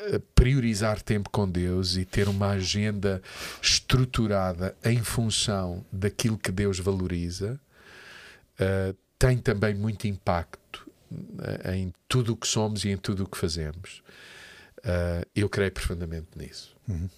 eh, 0.08 0.20
priorizar 0.36 1.02
tempo 1.02 1.30
com 1.30 1.50
Deus 1.50 1.96
e 1.96 2.04
ter 2.04 2.28
uma 2.28 2.50
agenda 2.50 3.22
estruturada 3.62 4.76
em 4.84 5.02
função 5.02 5.86
daquilo 5.92 6.38
que 6.38 6.52
Deus 6.52 6.78
valoriza 6.80 7.60
uh, 8.60 8.98
tem 9.18 9.38
também 9.38 9.74
muito 9.74 10.08
impacto 10.08 10.90
uh, 11.12 11.72
em 11.72 11.94
tudo 12.08 12.34
o 12.34 12.36
que 12.36 12.48
somos 12.48 12.84
e 12.84 12.90
em 12.90 12.98
tudo 12.98 13.24
o 13.24 13.28
que 13.28 13.38
fazemos. 13.38 14.04
Uh, 14.80 15.26
eu 15.34 15.48
creio 15.48 15.72
profundamente 15.72 16.28
nisso. 16.36 16.76
Uhum. 16.90 17.10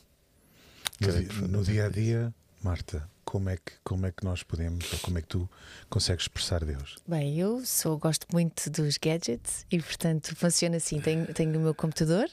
No, 1.00 1.12
dia, 1.12 1.48
no 1.48 1.64
dia 1.64 1.86
a 1.86 1.90
dia, 1.90 2.34
Marta, 2.62 3.10
como 3.34 3.50
é 3.50 3.58
que 3.58 3.74
como 3.84 4.06
é 4.06 4.12
que 4.12 4.24
nós 4.24 4.44
podemos 4.44 4.94
ou 4.94 5.00
como 5.00 5.18
é 5.18 5.22
que 5.24 5.28
tu 5.28 5.50
consegues 5.90 6.26
expressar 6.26 6.64
Deus? 6.64 6.98
Bem, 7.08 7.36
eu 7.36 7.66
sou 7.66 7.98
gosto 7.98 8.28
muito 8.32 8.70
dos 8.70 9.00
gadgets 9.00 9.66
e 9.72 9.82
portanto 9.82 10.36
funciona 10.36 10.78
assim. 10.78 11.02
Tenho, 11.02 11.26
tenho 11.34 11.58
o 11.58 11.60
meu 11.60 11.74
computador 11.74 12.30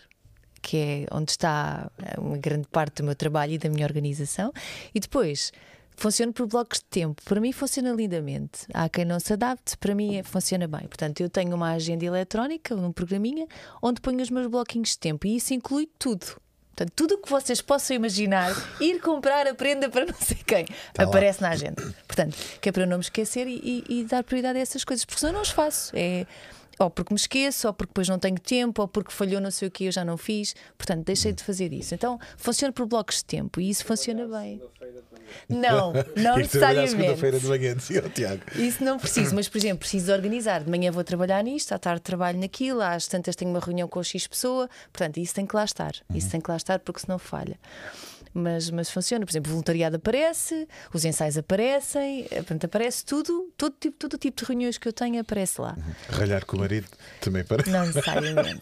que 0.61 0.77
é 0.77 1.07
onde 1.11 1.31
está 1.31 1.91
uma 2.19 2.37
grande 2.37 2.69
parte 2.69 2.97
do 2.97 3.05
meu 3.05 3.15
trabalho 3.15 3.55
e 3.55 3.59
da 3.59 3.71
minha 3.71 3.87
organização 3.87 4.53
e 4.95 5.01
depois 5.01 5.53
funciona 5.97 6.35
por 6.35 6.47
blocos 6.47 6.81
de 6.81 6.85
tempo. 6.85 7.23
Para 7.25 7.41
mim 7.41 7.51
funciona 7.51 7.93
lindamente. 7.93 8.67
Há 8.75 8.87
quem 8.91 9.07
não 9.07 9.19
se 9.19 9.33
adapte, 9.33 9.79
para 9.79 9.95
mim 9.95 10.17
é, 10.17 10.23
funciona 10.23 10.69
bem. 10.69 10.87
Portanto, 10.87 11.23
eu 11.23 11.31
tenho 11.31 11.57
uma 11.57 11.71
agenda 11.71 12.05
eletrónica, 12.05 12.75
um 12.75 12.93
programinha, 12.93 13.47
onde 13.81 14.03
ponho 14.03 14.21
os 14.21 14.29
meus 14.29 14.49
bloquinhos 14.49 14.91
de 14.91 14.99
tempo 14.99 15.27
e 15.27 15.37
isso 15.37 15.55
inclui 15.55 15.89
tudo. 15.99 16.27
Portanto, 16.75 16.93
tudo 16.95 17.15
o 17.15 17.19
que 17.19 17.29
vocês 17.31 17.61
possam 17.61 17.97
imaginar, 17.97 18.55
ir 18.81 19.01
comprar 19.01 19.47
a 19.47 19.55
prenda 19.55 19.89
para 19.89 20.07
não 20.07 20.15
sei 20.15 20.39
quem, 20.47 20.65
tá 20.95 21.05
aparece 21.05 21.43
lá. 21.43 21.49
na 21.49 21.55
agenda. 21.55 21.95
Portanto, 22.07 22.37
que 22.61 22.69
é 22.69 22.73
para 22.73 22.83
eu 22.83 22.87
não 22.87 22.99
me 22.99 23.05
esquecer 23.05 23.47
e, 23.47 23.85
e, 23.89 24.01
e, 24.01 24.05
dar 24.05 24.25
prioridade 24.25 24.59
a 24.59 24.63
essas 24.63 24.85
coisas, 24.85 25.05
porque 25.05 25.21
senão 25.21 25.33
eu 25.33 25.35
não 25.37 25.43
os 25.43 25.51
faço. 25.51 25.93
É, 25.95 26.27
ou 26.81 26.91
porque 26.91 27.13
me 27.13 27.21
esqueço, 27.21 27.67
ou 27.67 27.75
porque 27.75 27.91
depois 27.91 28.09
não 28.09 28.19
tenho 28.19 28.39
tempo, 28.41 28.81
ou 28.81 28.89
porque 28.89 29.13
falhou 29.13 29.41
não 29.41 29.51
sei 29.51 29.69
o 29.69 29.71
que 29.71 29.85
eu 29.85 29.93
já 29.93 30.05
não 30.05 30.17
fiz. 30.17 30.55
Portanto, 30.79 31.05
deixei 31.05 31.33
de 31.33 31.45
fazer 31.45 31.73
isso. 31.73 31.95
Então, 31.95 32.19
funciona 32.39 32.73
por 32.73 32.87
blocos 32.87 33.19
de 33.19 33.25
tempo 33.27 33.61
e 33.61 33.69
isso 33.69 33.85
funciona 33.85 34.27
bem. 34.27 34.61
Não, 35.49 35.93
não 36.17 36.37
necessariamente. 36.39 36.91
segunda-feira 36.93 37.39
de 37.39 37.47
manhã, 37.47 37.77
Tiago. 38.15 38.43
Isso 38.57 38.83
não 38.83 38.99
preciso, 38.99 39.35
mas 39.35 39.49
por 39.49 39.59
exemplo, 39.59 39.81
preciso 39.81 40.11
organizar. 40.11 40.65
De 40.65 40.71
manhã 40.71 40.91
vou 40.91 41.05
trabalhar 41.05 41.45
nisto, 41.45 41.73
à 41.73 41.79
tarde 41.79 42.01
trabalho 42.01 42.39
naquilo, 42.41 42.81
às 42.81 43.07
tantas 43.07 43.37
tenho 43.37 43.51
uma 43.51 43.61
reunião 43.61 43.87
com 43.87 44.03
X 44.03 44.27
pessoa. 44.27 44.69
Portanto, 44.91 45.19
isso 45.19 45.35
tem 45.35 45.47
que 45.47 45.55
lá 45.55 45.65
estar. 45.65 45.93
Isso 46.15 46.27
uhum. 46.27 46.31
tem 46.33 46.41
que 46.41 46.51
lá 46.51 46.57
estar 46.57 46.79
porque 46.79 47.01
senão 47.01 47.19
falha 47.19 47.59
mas, 48.33 48.71
mas 48.71 48.91
funciona. 48.91 49.25
Por 49.25 49.33
exemplo, 49.33 49.51
o 49.51 49.53
voluntariado 49.53 49.97
aparece, 49.97 50.69
os 50.93 51.05
ensaios 51.05 51.37
aparecem, 51.37 52.27
eh, 52.31 52.37
portanto, 52.37 52.65
aparece 52.65 53.05
tudo, 53.05 53.53
todo 53.57 53.75
tipo, 53.79 53.97
todo 53.97 54.19
tipo 54.19 54.37
de 54.37 54.45
reuniões 54.45 54.79
que 54.79 54.89
eu 54.89 54.93
tenho 54.93 55.21
aparece 55.21 55.61
lá. 55.61 55.77
Uhum. 55.77 56.19
Ralhar 56.19 56.45
com 56.45 56.57
o 56.57 56.61
marido 56.61 56.87
também 57.21 57.43
aparece. 57.43 57.71
Não 57.71 57.87
necessariamente. 57.87 58.61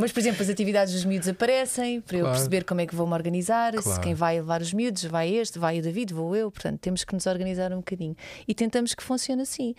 mas, 0.00 0.12
por 0.12 0.20
exemplo, 0.20 0.42
as 0.42 0.48
atividades 0.48 0.94
dos 0.94 1.04
miúdos 1.04 1.28
aparecem 1.28 2.00
para 2.00 2.18
claro. 2.18 2.26
eu 2.26 2.32
perceber 2.32 2.64
como 2.64 2.80
é 2.80 2.86
que 2.86 2.94
vou 2.94 3.06
me 3.06 3.14
organizar, 3.14 3.72
claro. 3.72 3.90
se 3.90 4.00
quem 4.00 4.14
vai 4.14 4.36
levar 4.36 4.60
os 4.60 4.72
miúdos, 4.72 5.04
vai 5.04 5.34
este, 5.34 5.58
vai 5.58 5.78
o 5.78 5.82
David, 5.82 6.12
vou 6.12 6.34
eu. 6.34 6.50
Portanto, 6.50 6.80
temos 6.80 7.04
que 7.04 7.14
nos 7.14 7.26
organizar 7.26 7.72
um 7.72 7.76
bocadinho. 7.76 8.16
E 8.46 8.54
tentamos 8.54 8.94
que 8.94 9.02
funcione 9.02 9.42
assim. 9.42 9.74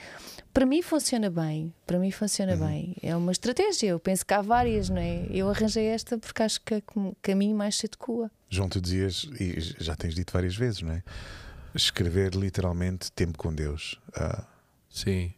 Para 0.54 0.66
mim 0.66 0.82
funciona 0.82 1.30
bem, 1.30 1.74
para 1.88 1.98
mim 1.98 2.12
funciona 2.12 2.54
uhum. 2.54 2.68
bem. 2.68 2.96
É 3.02 3.16
uma 3.16 3.32
estratégia, 3.32 3.90
eu 3.90 4.00
penso 4.00 4.26
que 4.26 4.34
há 4.34 4.42
várias, 4.42 4.90
não 4.90 5.02
é? 5.02 5.26
Eu 5.32 5.50
arranjei 5.50 5.86
esta 5.86 6.18
porque 6.18 6.44
acho 6.44 6.62
que 6.62 6.76
é 6.76 6.84
caminho 7.22 7.56
mais 7.56 7.76
se 7.76 7.88
adequa. 7.88 8.30
João, 8.56 8.70
tu 8.70 8.80
dizias, 8.80 9.28
e 9.40 9.60
já 9.84 9.96
tens 9.96 10.16
dito 10.16 10.32
várias 10.32 10.56
vezes, 10.56 10.82
não 10.82 10.92
é? 10.92 11.04
Escrever 11.76 12.36
literalmente 12.36 13.12
tempo 13.12 13.38
com 13.38 13.54
Deus. 13.54 14.00
Ah. 14.16 14.46
Sim. 14.90 15.34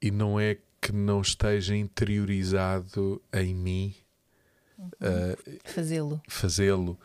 E 0.00 0.10
não 0.10 0.40
é 0.40 0.56
que 0.80 0.92
não 0.92 1.20
esteja 1.20 1.76
interiorizado 1.76 3.20
em 3.32 3.54
mim 3.54 3.94
uhum. 4.78 4.86
uh, 4.86 5.60
fazê-lo. 5.64 6.22
Fazê-lo. 6.26 6.98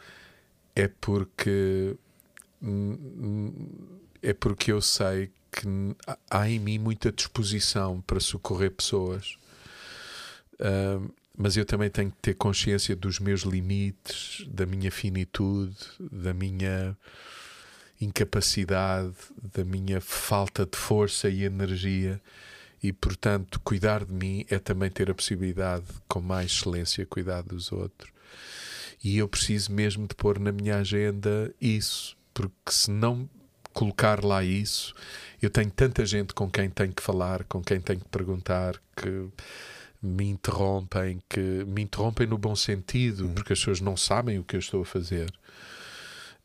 É 0.73 0.87
porque 0.87 1.97
é 4.21 4.33
porque 4.33 4.71
eu 4.71 4.81
sei 4.81 5.31
que 5.51 5.67
há 6.29 6.49
em 6.49 6.59
mim 6.59 6.79
muita 6.79 7.11
disposição 7.11 8.01
para 8.01 8.19
socorrer 8.19 8.71
pessoas. 8.71 9.37
Uh, 10.53 11.13
mas 11.37 11.57
eu 11.57 11.65
também 11.65 11.89
tenho 11.89 12.11
que 12.11 12.17
ter 12.21 12.33
consciência 12.33 12.95
dos 12.95 13.19
meus 13.19 13.41
limites, 13.41 14.45
da 14.47 14.65
minha 14.65 14.91
finitude, 14.91 15.75
da 15.99 16.33
minha 16.33 16.97
incapacidade, 17.99 19.13
da 19.53 19.63
minha 19.63 19.99
falta 20.01 20.65
de 20.65 20.77
força 20.77 21.29
e 21.29 21.43
energia. 21.43 22.21
E, 22.81 22.93
portanto, 22.93 23.59
cuidar 23.61 24.05
de 24.05 24.13
mim 24.13 24.45
é 24.49 24.59
também 24.59 24.89
ter 24.89 25.09
a 25.09 25.15
possibilidade, 25.15 25.85
com 26.07 26.21
mais 26.21 26.51
excelência, 26.51 27.05
cuidar 27.05 27.41
dos 27.41 27.71
outros. 27.71 28.11
E 29.03 29.17
eu 29.17 29.27
preciso 29.27 29.71
mesmo 29.71 30.07
de 30.07 30.15
pôr 30.15 30.39
na 30.39 30.51
minha 30.51 30.77
agenda 30.77 31.53
isso, 31.59 32.15
porque 32.33 32.71
se 32.71 32.91
não 32.91 33.29
colocar 33.73 34.23
lá 34.23 34.43
isso, 34.43 34.93
eu 35.41 35.49
tenho 35.49 35.69
tanta 35.69 36.05
gente 36.05 36.33
com 36.33 36.49
quem 36.49 36.69
tenho 36.69 36.93
que 36.93 37.03
falar, 37.03 37.43
com 37.43 37.61
quem 37.61 37.79
tenho 37.79 37.99
que 37.99 38.07
perguntar, 38.07 38.81
que 38.95 39.27
me 40.05 40.29
interrompem, 40.29 41.21
que 41.29 41.39
me 41.39 41.81
interrompem 41.81 42.27
no 42.27 42.37
bom 42.37 42.55
sentido, 42.55 43.25
uhum. 43.25 43.33
porque 43.33 43.53
as 43.53 43.59
pessoas 43.59 43.81
não 43.81 43.97
sabem 43.97 44.39
o 44.39 44.43
que 44.43 44.55
eu 44.55 44.59
estou 44.59 44.81
a 44.81 44.85
fazer. 44.85 45.33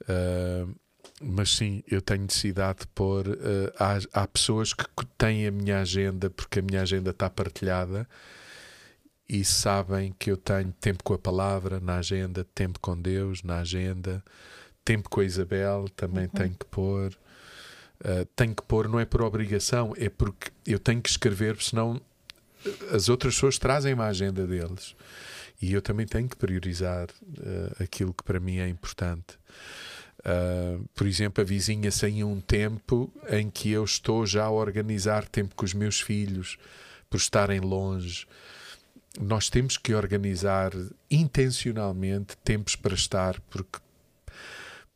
Uh, 0.03 0.75
mas 1.23 1.51
sim, 1.57 1.83
eu 1.87 2.01
tenho 2.01 2.23
necessidade 2.23 2.81
de 2.81 2.87
pôr. 2.89 3.29
Uh, 3.29 3.73
há, 3.79 4.23
há, 4.23 4.27
pessoas 4.27 4.73
que 4.73 4.85
têm 5.19 5.47
a 5.47 5.51
minha 5.51 5.81
agenda 5.81 6.31
porque 6.31 6.61
a 6.61 6.63
minha 6.63 6.81
agenda 6.81 7.11
está 7.11 7.29
partilhada 7.29 8.09
e 9.29 9.45
sabem 9.45 10.15
que 10.19 10.31
eu 10.31 10.37
tenho 10.37 10.73
tempo 10.81 11.05
com 11.05 11.15
a 11.15 11.19
palavra 11.19 11.79
na 11.79 11.99
agenda, 11.99 12.45
tempo 12.55 12.81
com 12.81 13.01
Deus 13.01 13.43
na 13.43 13.61
agenda, 13.61 14.25
tempo 14.85 15.09
com 15.11 15.21
a 15.21 15.25
Isabel 15.25 15.89
também 15.95 16.25
uhum. 16.25 16.31
tenho 16.31 16.55
que 16.55 16.65
pôr. 16.67 17.17
Uh, 18.03 18.25
tenho 18.35 18.55
que 18.55 18.63
pôr, 18.63 18.89
não 18.89 18.99
é 18.99 19.05
por 19.05 19.21
obrigação, 19.21 19.93
é 19.99 20.09
porque 20.09 20.51
eu 20.67 20.79
tenho 20.79 21.03
que 21.03 21.11
escrever, 21.11 21.61
senão 21.61 22.01
as 22.93 23.09
outras 23.09 23.35
pessoas 23.35 23.59
trazem 23.59 23.95
uma 23.95 24.07
agenda 24.07 24.47
deles 24.47 24.95
e 25.61 25.73
eu 25.73 25.83
também 25.83 26.07
tenho 26.07 26.29
que 26.29 26.37
priorizar 26.37 27.09
uh, 27.11 27.83
aquilo 27.83 28.15
que 28.15 28.25
para 28.25 28.41
mim 28.41 28.59
é 28.59 28.69
importante. 28.69 29.39
Uh, 30.21 30.87
por 30.95 31.07
exemplo, 31.07 31.43
a 31.43 31.45
vizinha 31.45 31.91
sem 31.91 32.23
um 32.25 32.41
tempo 32.41 33.13
em 33.29 33.51
que 33.51 33.71
eu 33.71 33.85
estou 33.85 34.27
já 34.27 34.45
a 34.45 34.51
organizar 34.51 35.27
tempo 35.27 35.55
com 35.55 35.65
os 35.65 35.75
meus 35.75 36.01
filhos 36.01 36.59
por 37.09 37.17
estarem 37.17 37.61
longe. 37.61 38.27
Nós 39.19 39.51
temos 39.51 39.77
que 39.77 39.95
organizar 39.95 40.73
intencionalmente 41.11 42.37
tempos 42.39 42.77
para 42.77 42.95
estar, 42.95 43.41
porque, 43.51 43.79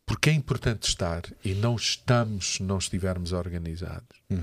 porque 0.06 0.30
é 0.30 0.32
importante 0.32 0.88
estar 0.88 1.22
e 1.44 1.54
não 1.54 1.74
estamos 1.74 2.54
se 2.54 2.62
não 2.62 2.78
estivermos 2.78 3.32
organizados. 3.32 4.16
Hum. 4.30 4.42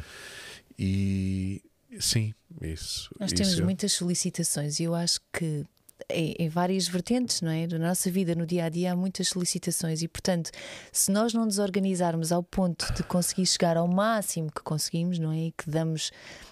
E 0.77 1.63
sim, 1.99 2.33
isso. 2.61 3.09
Nós 3.19 3.31
temos 3.31 3.53
isso. 3.53 3.63
muitas 3.63 3.93
solicitações 3.93 4.79
e 4.79 4.83
eu 4.83 4.95
acho 4.95 5.19
que 5.33 5.65
em, 6.09 6.35
em, 6.39 6.49
várias 6.49 6.87
vertentes, 6.87 7.41
não 7.41 7.51
é? 7.51 7.67
Na 7.67 7.77
nossa 7.77 8.09
vida, 8.09 8.35
no 8.35 8.45
dia 8.45 8.65
a 8.65 8.69
dia, 8.69 8.93
há 8.93 8.95
muitas 8.95 9.27
solicitações 9.27 10.01
e, 10.01 10.07
portanto, 10.07 10.51
se 10.91 11.11
nós 11.11 11.33
não 11.33 11.45
nos 11.45 11.59
organizarmos 11.59 12.31
ao 12.31 12.43
ponto 12.43 12.91
de 12.93 13.03
conseguir 13.03 13.45
chegar 13.45 13.77
ao 13.77 13.87
máximo 13.87 14.51
que 14.51 14.61
conseguimos, 14.61 15.19
não 15.19 15.31
é? 15.31 15.47
E 15.47 15.51
que 15.51 15.69
damos 15.69 16.11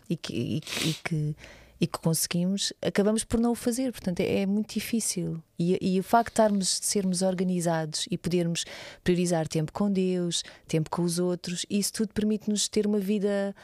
e 0.10 0.16
que, 0.16 0.34
e, 0.34 0.58
e 0.88 0.94
que, 1.04 1.36
e 1.82 1.88
que 1.88 2.00
conseguimos, 2.00 2.74
acabamos 2.82 3.24
por 3.24 3.40
não 3.40 3.52
o 3.52 3.56
fazer. 3.56 3.92
Portanto, 3.92 4.20
é, 4.20 4.42
é 4.42 4.46
muito 4.46 4.74
difícil. 4.74 5.42
E, 5.58 5.78
e, 5.82 6.00
o 6.00 6.04
facto 6.04 6.28
de, 6.28 6.34
estarmos, 6.34 6.80
de 6.80 6.86
sermos 6.86 7.22
organizados 7.22 8.08
e 8.10 8.18
podermos 8.18 8.66
priorizar 9.04 9.48
tempo 9.48 9.72
com 9.72 9.92
Deus, 9.92 10.44
tempo 10.68 10.90
com 10.90 11.04
os 11.04 11.20
outros, 11.20 11.66
isso 11.70 11.94
tudo 11.94 12.14
permite-nos 12.14 12.68
ter 12.68 12.86
uma 12.86 13.00
vida 13.00 13.56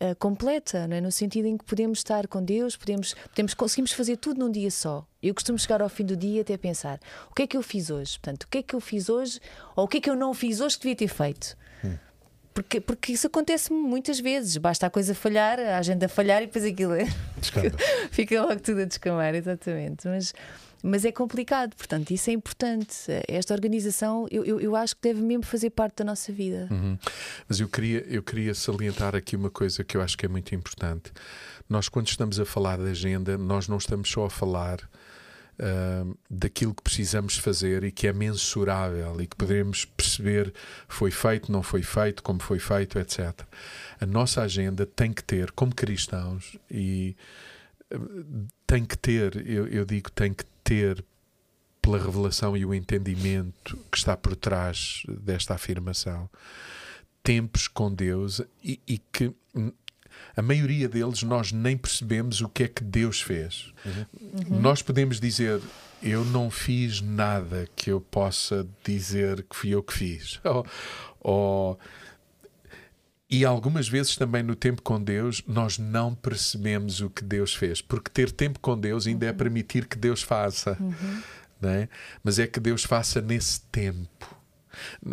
uh, 0.00 0.14
completa, 0.16 0.88
é? 0.90 1.00
no 1.00 1.10
sentido 1.10 1.46
em 1.46 1.56
que 1.56 1.64
podemos 1.64 1.98
estar 1.98 2.26
com 2.26 2.42
Deus, 2.42 2.76
podemos, 2.76 3.14
podemos, 3.30 3.54
conseguimos 3.54 3.92
fazer 3.92 4.16
tudo 4.16 4.40
num 4.40 4.50
dia 4.50 4.70
só. 4.70 5.06
Eu 5.22 5.34
costumo 5.34 5.58
chegar 5.58 5.82
ao 5.82 5.88
fim 5.88 6.04
do 6.04 6.16
dia 6.16 6.42
até 6.42 6.56
pensar: 6.56 7.00
o 7.30 7.34
que 7.34 7.42
é 7.42 7.46
que 7.46 7.56
eu 7.56 7.62
fiz 7.62 7.90
hoje? 7.90 8.18
Portanto, 8.18 8.44
o 8.44 8.48
que 8.48 8.58
é 8.58 8.62
que 8.62 8.74
eu 8.74 8.80
fiz 8.80 9.08
hoje 9.08 9.40
ou 9.74 9.84
o 9.84 9.88
que 9.88 9.98
é 9.98 10.00
que 10.00 10.10
eu 10.10 10.16
não 10.16 10.32
fiz 10.32 10.60
hoje 10.60 10.76
que 10.76 10.82
devia 10.82 10.96
ter 10.96 11.08
feito? 11.08 11.56
Porque, 12.58 12.80
porque 12.80 13.12
isso 13.12 13.28
acontece 13.28 13.72
muitas 13.72 14.18
vezes. 14.18 14.56
Basta 14.56 14.84
a 14.84 14.90
coisa 14.90 15.14
falhar, 15.14 15.60
a 15.60 15.78
agenda 15.78 16.08
falhar 16.08 16.42
e 16.42 16.46
depois 16.46 16.64
aquilo 16.64 16.92
é. 16.92 17.06
fica 18.10 18.42
logo 18.42 18.58
tudo 18.58 18.80
a 18.80 18.84
descamar, 18.84 19.32
exatamente. 19.32 20.08
Mas 20.08 20.34
mas 20.82 21.04
é 21.04 21.12
complicado, 21.12 21.76
portanto, 21.76 22.10
isso 22.10 22.30
é 22.30 22.32
importante. 22.32 22.96
Esta 23.28 23.54
organização, 23.54 24.26
eu, 24.28 24.44
eu, 24.44 24.60
eu 24.60 24.74
acho 24.74 24.96
que 24.96 25.02
deve 25.02 25.20
mesmo 25.20 25.44
fazer 25.44 25.70
parte 25.70 25.98
da 25.98 26.04
nossa 26.04 26.32
vida. 26.32 26.66
Uhum. 26.68 26.98
Mas 27.48 27.60
eu 27.60 27.68
queria, 27.68 28.04
eu 28.08 28.24
queria 28.24 28.52
salientar 28.54 29.14
aqui 29.14 29.36
uma 29.36 29.50
coisa 29.50 29.84
que 29.84 29.96
eu 29.96 30.02
acho 30.02 30.18
que 30.18 30.26
é 30.26 30.28
muito 30.28 30.52
importante. 30.52 31.12
Nós, 31.68 31.88
quando 31.88 32.08
estamos 32.08 32.40
a 32.40 32.44
falar 32.44 32.78
da 32.78 32.90
agenda, 32.90 33.38
nós 33.38 33.68
não 33.68 33.76
estamos 33.76 34.10
só 34.10 34.24
a 34.24 34.30
falar 34.30 34.78
uh, 35.60 36.18
daquilo 36.30 36.74
que 36.74 36.82
precisamos 36.82 37.36
fazer 37.36 37.84
e 37.84 37.92
que 37.92 38.06
é 38.06 38.12
mensurável 38.12 39.20
e 39.20 39.26
que 39.26 39.36
podemos 39.36 39.84
perceber 39.84 40.52
foi 40.88 41.10
feito, 41.10 41.50
não 41.50 41.62
foi 41.62 41.82
feito, 41.82 42.22
como 42.22 42.40
foi 42.40 42.58
feito, 42.58 42.98
etc. 42.98 43.42
A 44.00 44.06
nossa 44.06 44.42
agenda 44.42 44.86
tem 44.86 45.12
que 45.12 45.22
ter, 45.22 45.50
como 45.52 45.74
cristãos, 45.74 46.56
e 46.70 47.16
tem 48.66 48.84
que 48.84 48.98
ter, 48.98 49.46
eu, 49.48 49.66
eu 49.68 49.84
digo, 49.84 50.10
tem 50.10 50.32
que 50.32 50.44
ter 50.62 51.04
pela 51.80 51.98
revelação 51.98 52.56
e 52.56 52.64
o 52.66 52.74
entendimento 52.74 53.78
que 53.90 53.96
está 53.96 54.16
por 54.16 54.36
trás 54.36 55.02
desta 55.08 55.54
afirmação 55.54 56.28
tempos 57.22 57.68
com 57.68 57.92
Deus 57.92 58.40
e, 58.64 58.80
e, 58.86 58.98
que 58.98 59.32
a 60.36 60.42
maioria 60.42 60.88
deles 60.88 61.22
nós 61.22 61.52
nem 61.52 61.76
percebemos 61.76 62.40
o 62.40 62.48
que 62.48 62.64
é 62.64 62.68
que 62.68 62.84
Deus 62.84 63.20
fez. 63.20 63.72
Uhum. 63.84 64.60
Nós 64.60 64.82
podemos 64.82 65.20
dizer 65.20 65.60
eu 66.02 66.24
não 66.24 66.50
fiz 66.50 67.00
nada 67.00 67.68
que 67.74 67.90
eu 67.90 68.00
possa 68.00 68.66
dizer 68.84 69.42
que 69.42 69.56
fui 69.56 69.70
eu 69.70 69.82
que 69.82 69.92
fiz. 69.92 70.40
Ou, 70.44 70.66
ou 71.20 71.78
e 73.30 73.44
algumas 73.44 73.86
vezes 73.88 74.16
também 74.16 74.42
no 74.42 74.54
tempo 74.54 74.80
com 74.80 75.02
Deus 75.02 75.42
nós 75.46 75.76
não 75.76 76.14
percebemos 76.14 77.02
o 77.02 77.10
que 77.10 77.22
Deus 77.22 77.54
fez, 77.54 77.82
porque 77.82 78.10
ter 78.10 78.30
tempo 78.30 78.58
com 78.58 78.78
Deus 78.78 79.06
ainda 79.06 79.26
é 79.26 79.30
uhum. 79.30 79.36
permitir 79.36 79.86
que 79.86 79.98
Deus 79.98 80.22
faça, 80.22 80.78
uhum. 80.80 81.22
não 81.60 81.68
é? 81.68 81.88
mas 82.24 82.38
é 82.38 82.46
que 82.46 82.58
Deus 82.58 82.84
faça 82.84 83.20
nesse 83.20 83.60
tempo. 83.72 84.36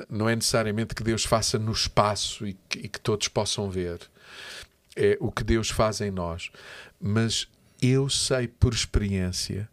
Não 0.09 0.29
é 0.29 0.35
necessariamente 0.35 0.93
que 0.93 1.03
Deus 1.03 1.25
faça 1.25 1.57
no 1.57 1.71
espaço 1.71 2.45
e 2.47 2.53
que, 2.69 2.79
e 2.79 2.88
que 2.88 3.00
todos 3.00 3.27
possam 3.27 3.69
ver. 3.69 4.00
É 4.95 5.17
o 5.19 5.31
que 5.31 5.43
Deus 5.43 5.69
faz 5.69 6.01
em 6.01 6.11
nós. 6.11 6.49
Mas 6.99 7.47
eu 7.81 8.09
sei 8.09 8.47
por 8.47 8.73
experiência 8.73 9.69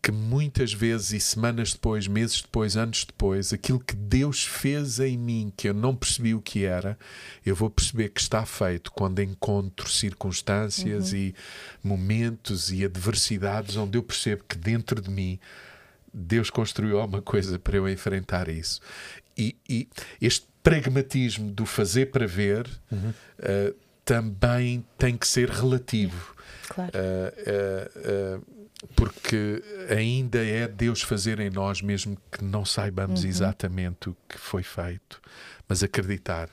que 0.00 0.12
muitas 0.12 0.72
vezes 0.72 1.12
e 1.12 1.20
semanas 1.20 1.72
depois, 1.72 2.06
meses 2.06 2.40
depois, 2.40 2.76
anos 2.76 3.04
depois, 3.04 3.52
aquilo 3.52 3.80
que 3.80 3.96
Deus 3.96 4.44
fez 4.44 5.00
em 5.00 5.18
mim, 5.18 5.52
que 5.56 5.68
eu 5.68 5.74
não 5.74 5.94
percebi 5.94 6.34
o 6.34 6.40
que 6.40 6.64
era, 6.64 6.96
eu 7.44 7.54
vou 7.54 7.68
perceber 7.68 8.10
que 8.10 8.20
está 8.20 8.46
feito 8.46 8.92
quando 8.92 9.20
encontro 9.20 9.90
circunstâncias 9.90 11.12
uhum. 11.12 11.18
e 11.18 11.34
momentos 11.82 12.70
e 12.70 12.84
adversidades 12.84 13.76
onde 13.76 13.98
eu 13.98 14.02
percebo 14.02 14.44
que 14.48 14.56
dentro 14.56 15.00
de 15.00 15.10
mim 15.10 15.38
Deus 16.14 16.48
construiu 16.48 17.00
alguma 17.00 17.20
coisa 17.20 17.58
para 17.58 17.76
eu 17.76 17.88
enfrentar 17.88 18.48
isso. 18.48 18.80
E, 19.36 19.56
e 19.68 19.88
este 20.20 20.46
pragmatismo 20.62 21.50
do 21.50 21.66
fazer 21.66 22.06
para 22.06 22.26
ver 22.26 22.68
uhum. 22.90 23.10
uh, 23.10 23.74
também 24.08 24.86
tem 24.96 25.18
que 25.18 25.28
ser 25.28 25.50
relativo. 25.50 26.34
Claro. 26.66 26.92
Uh, 26.96 28.38
uh, 28.38 28.88
porque 28.96 29.62
ainda 29.90 30.42
é 30.42 30.66
Deus 30.66 31.02
fazer 31.02 31.38
em 31.40 31.50
nós, 31.50 31.82
mesmo 31.82 32.16
que 32.32 32.42
não 32.42 32.64
saibamos 32.64 33.22
uhum. 33.22 33.28
exatamente 33.28 34.08
o 34.08 34.16
que 34.26 34.38
foi 34.38 34.62
feito, 34.62 35.20
mas 35.68 35.82
acreditar 35.82 36.48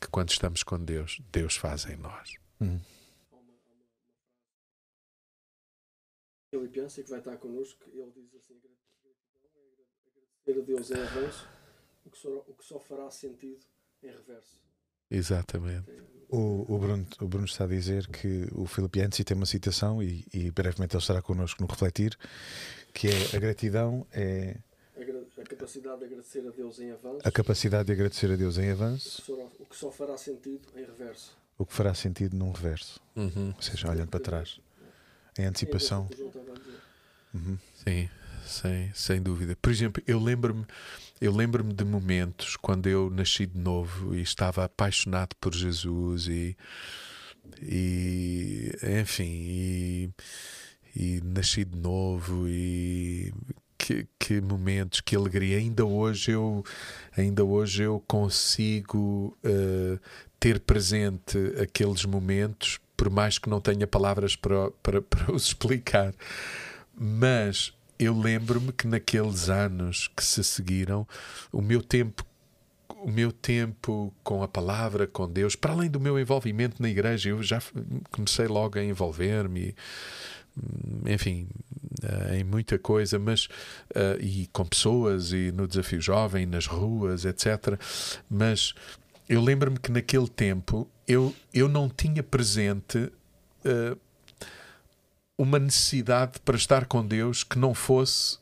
que 0.00 0.06
quando 0.06 0.30
estamos 0.30 0.62
com 0.62 0.78
Deus, 0.78 1.20
Deus 1.32 1.56
faz 1.56 1.86
em 1.86 1.96
nós. 1.96 2.34
Uhum. 2.60 2.80
Filipense, 6.50 7.02
que 7.02 7.10
vai 7.10 7.18
estar 7.18 7.36
connosco, 7.38 7.82
ele 7.92 8.12
diz 8.14 8.34
assim: 8.34 8.60
agradecer 10.46 10.60
a 10.60 10.64
Deus 10.64 10.90
em 10.92 11.02
avanço, 11.02 11.48
o 12.04 12.10
que, 12.10 12.18
só, 12.18 12.28
o 12.28 12.54
que 12.54 12.64
só 12.64 12.78
fará 12.78 13.10
sentido 13.10 13.64
em 14.04 14.08
reverso. 14.08 14.62
Exatamente. 15.12 15.90
O, 16.28 16.64
o, 16.66 16.78
Bruno, 16.78 17.06
o 17.20 17.28
Bruno 17.28 17.44
está 17.44 17.64
a 17.64 17.68
dizer 17.68 18.06
que 18.06 18.48
o 18.52 18.66
Filipe 18.66 19.00
Yancy 19.00 19.22
tem 19.22 19.36
uma 19.36 19.44
citação 19.44 20.02
e, 20.02 20.24
e, 20.32 20.50
brevemente 20.50 20.96
ele 20.96 21.02
estará 21.02 21.20
connosco 21.20 21.62
no 21.62 21.68
Refletir, 21.68 22.16
que 22.94 23.08
é 23.08 23.36
a 23.36 23.38
gratidão 23.38 24.06
é 24.12 24.56
a 25.42 25.44
capacidade 25.44 25.98
de 25.98 26.04
agradecer 26.04 26.46
a 26.46 26.50
Deus 26.50 26.78
em 26.78 26.90
avanço. 26.92 27.20
A 27.24 27.30
capacidade 27.30 27.86
de 27.86 27.92
agradecer 27.92 28.30
a 28.30 28.36
Deus 28.36 28.58
em 28.58 28.70
avanço. 28.70 29.18
O 29.18 29.22
que 29.22 29.26
só, 29.26 29.62
o 29.62 29.66
que 29.66 29.76
só 29.76 29.90
fará 29.90 30.16
sentido 30.16 30.68
em 30.76 30.84
reverso. 30.84 31.36
O 31.58 31.66
que 31.66 31.72
fará 31.72 31.94
sentido 31.94 32.36
num 32.36 32.52
reverso. 32.52 33.00
Uhum. 33.16 33.52
Ou 33.56 33.62
seja, 33.62 33.90
olhando 33.90 34.08
para 34.08 34.20
trás. 34.20 34.60
Em 35.38 35.44
antecipação. 35.44 36.08
Uhum. 37.34 37.58
Sim, 37.84 38.08
sem, 38.46 38.94
sem 38.94 39.22
dúvida. 39.22 39.56
Por 39.60 39.70
exemplo, 39.72 40.02
eu 40.06 40.20
lembro-me 40.20 40.64
eu 41.22 41.32
lembro-me 41.32 41.72
de 41.72 41.84
momentos 41.84 42.56
quando 42.56 42.88
eu 42.88 43.08
nasci 43.08 43.46
de 43.46 43.56
novo 43.56 44.12
e 44.12 44.20
estava 44.20 44.64
apaixonado 44.64 45.36
por 45.40 45.54
Jesus 45.54 46.26
e, 46.26 46.56
e 47.62 48.72
enfim, 49.00 49.30
e, 49.30 50.10
e 50.96 51.20
nasci 51.22 51.64
de 51.64 51.78
novo 51.78 52.48
e 52.48 53.32
que, 53.78 54.08
que, 54.18 54.40
momentos, 54.40 55.00
que 55.00 55.14
alegria. 55.14 55.58
Ainda 55.58 55.84
hoje 55.84 56.32
eu, 56.32 56.64
ainda 57.16 57.44
hoje 57.44 57.84
eu 57.84 58.02
consigo 58.08 59.38
uh, 59.44 60.00
ter 60.40 60.58
presente 60.58 61.38
aqueles 61.62 62.04
momentos, 62.04 62.80
por 62.96 63.08
mais 63.08 63.38
que 63.38 63.48
não 63.48 63.60
tenha 63.60 63.86
palavras 63.86 64.34
para, 64.34 64.72
para, 64.82 65.00
para 65.00 65.32
os 65.32 65.46
explicar. 65.46 66.12
Mas 66.92 67.72
eu 68.04 68.18
lembro-me 68.18 68.72
que 68.72 68.86
naqueles 68.86 69.48
anos 69.48 70.08
que 70.16 70.24
se 70.24 70.42
seguiram, 70.42 71.06
o 71.52 71.60
meu 71.60 71.82
tempo 71.82 72.24
o 73.02 73.10
meu 73.10 73.32
tempo 73.32 74.14
com 74.22 74.44
a 74.44 74.48
palavra, 74.48 75.08
com 75.08 75.28
Deus, 75.28 75.56
para 75.56 75.72
além 75.72 75.90
do 75.90 75.98
meu 75.98 76.20
envolvimento 76.20 76.80
na 76.80 76.88
igreja, 76.88 77.30
eu 77.30 77.42
já 77.42 77.60
comecei 78.12 78.46
logo 78.46 78.78
a 78.78 78.84
envolver-me, 78.84 79.74
enfim, 81.06 81.48
eh, 82.00 82.38
em 82.38 82.44
muita 82.44 82.78
coisa, 82.78 83.18
mas 83.18 83.46
uh, 83.96 84.20
e 84.20 84.48
com 84.52 84.64
pessoas 84.64 85.32
e 85.32 85.50
no 85.50 85.66
desafio 85.66 86.00
jovem, 86.00 86.46
nas 86.46 86.66
ruas, 86.66 87.24
etc. 87.24 87.76
Mas 88.30 88.72
eu 89.28 89.40
lembro-me 89.40 89.78
que 89.78 89.90
naquele 89.90 90.28
tempo 90.28 90.88
eu, 91.06 91.34
eu 91.52 91.68
não 91.68 91.88
tinha 91.88 92.22
presente 92.22 92.98
uh, 92.98 93.98
uma 95.42 95.58
necessidade 95.58 96.38
para 96.44 96.56
estar 96.56 96.86
com 96.86 97.04
Deus 97.04 97.42
que 97.42 97.58
não 97.58 97.74
fosse 97.74 98.38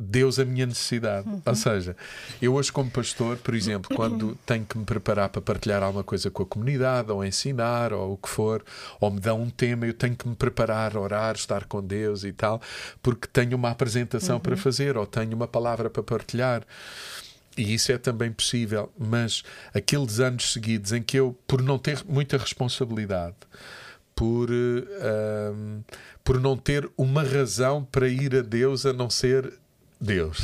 Deus 0.00 0.38
a 0.38 0.44
minha 0.44 0.64
necessidade. 0.64 1.28
Uhum. 1.28 1.42
Ou 1.44 1.54
seja, 1.56 1.96
eu 2.40 2.54
hoje, 2.54 2.70
como 2.70 2.88
pastor, 2.88 3.36
por 3.38 3.52
exemplo, 3.52 3.96
quando 3.96 4.38
tenho 4.46 4.64
que 4.64 4.78
me 4.78 4.84
preparar 4.84 5.28
para 5.28 5.40
partilhar 5.42 5.82
alguma 5.82 6.04
coisa 6.04 6.30
com 6.30 6.44
a 6.44 6.46
comunidade, 6.46 7.10
ou 7.10 7.24
ensinar, 7.24 7.92
ou 7.92 8.12
o 8.12 8.16
que 8.16 8.28
for, 8.28 8.64
ou 9.00 9.10
me 9.10 9.18
dão 9.18 9.42
um 9.42 9.50
tema, 9.50 9.86
eu 9.86 9.94
tenho 9.94 10.14
que 10.14 10.28
me 10.28 10.36
preparar, 10.36 10.96
orar, 10.96 11.34
estar 11.34 11.64
com 11.64 11.82
Deus 11.82 12.22
e 12.22 12.32
tal, 12.32 12.62
porque 13.02 13.26
tenho 13.26 13.56
uma 13.56 13.70
apresentação 13.70 14.36
uhum. 14.36 14.42
para 14.42 14.56
fazer, 14.56 14.96
ou 14.96 15.04
tenho 15.04 15.34
uma 15.34 15.48
palavra 15.48 15.90
para 15.90 16.02
partilhar. 16.02 16.62
E 17.56 17.74
isso 17.74 17.90
é 17.90 17.98
também 17.98 18.30
possível, 18.30 18.92
mas 18.96 19.42
aqueles 19.74 20.20
anos 20.20 20.52
seguidos 20.52 20.92
em 20.92 21.02
que 21.02 21.16
eu, 21.16 21.36
por 21.44 21.60
não 21.60 21.76
ter 21.76 22.04
muita 22.08 22.38
responsabilidade, 22.38 23.34
por, 24.18 24.50
uh, 24.50 25.84
por 26.24 26.40
não 26.40 26.56
ter 26.56 26.90
uma 26.96 27.22
razão 27.22 27.84
para 27.84 28.08
ir 28.08 28.34
a 28.34 28.40
Deus 28.42 28.84
a 28.84 28.92
não 28.92 29.08
ser 29.08 29.54
Deus. 30.00 30.40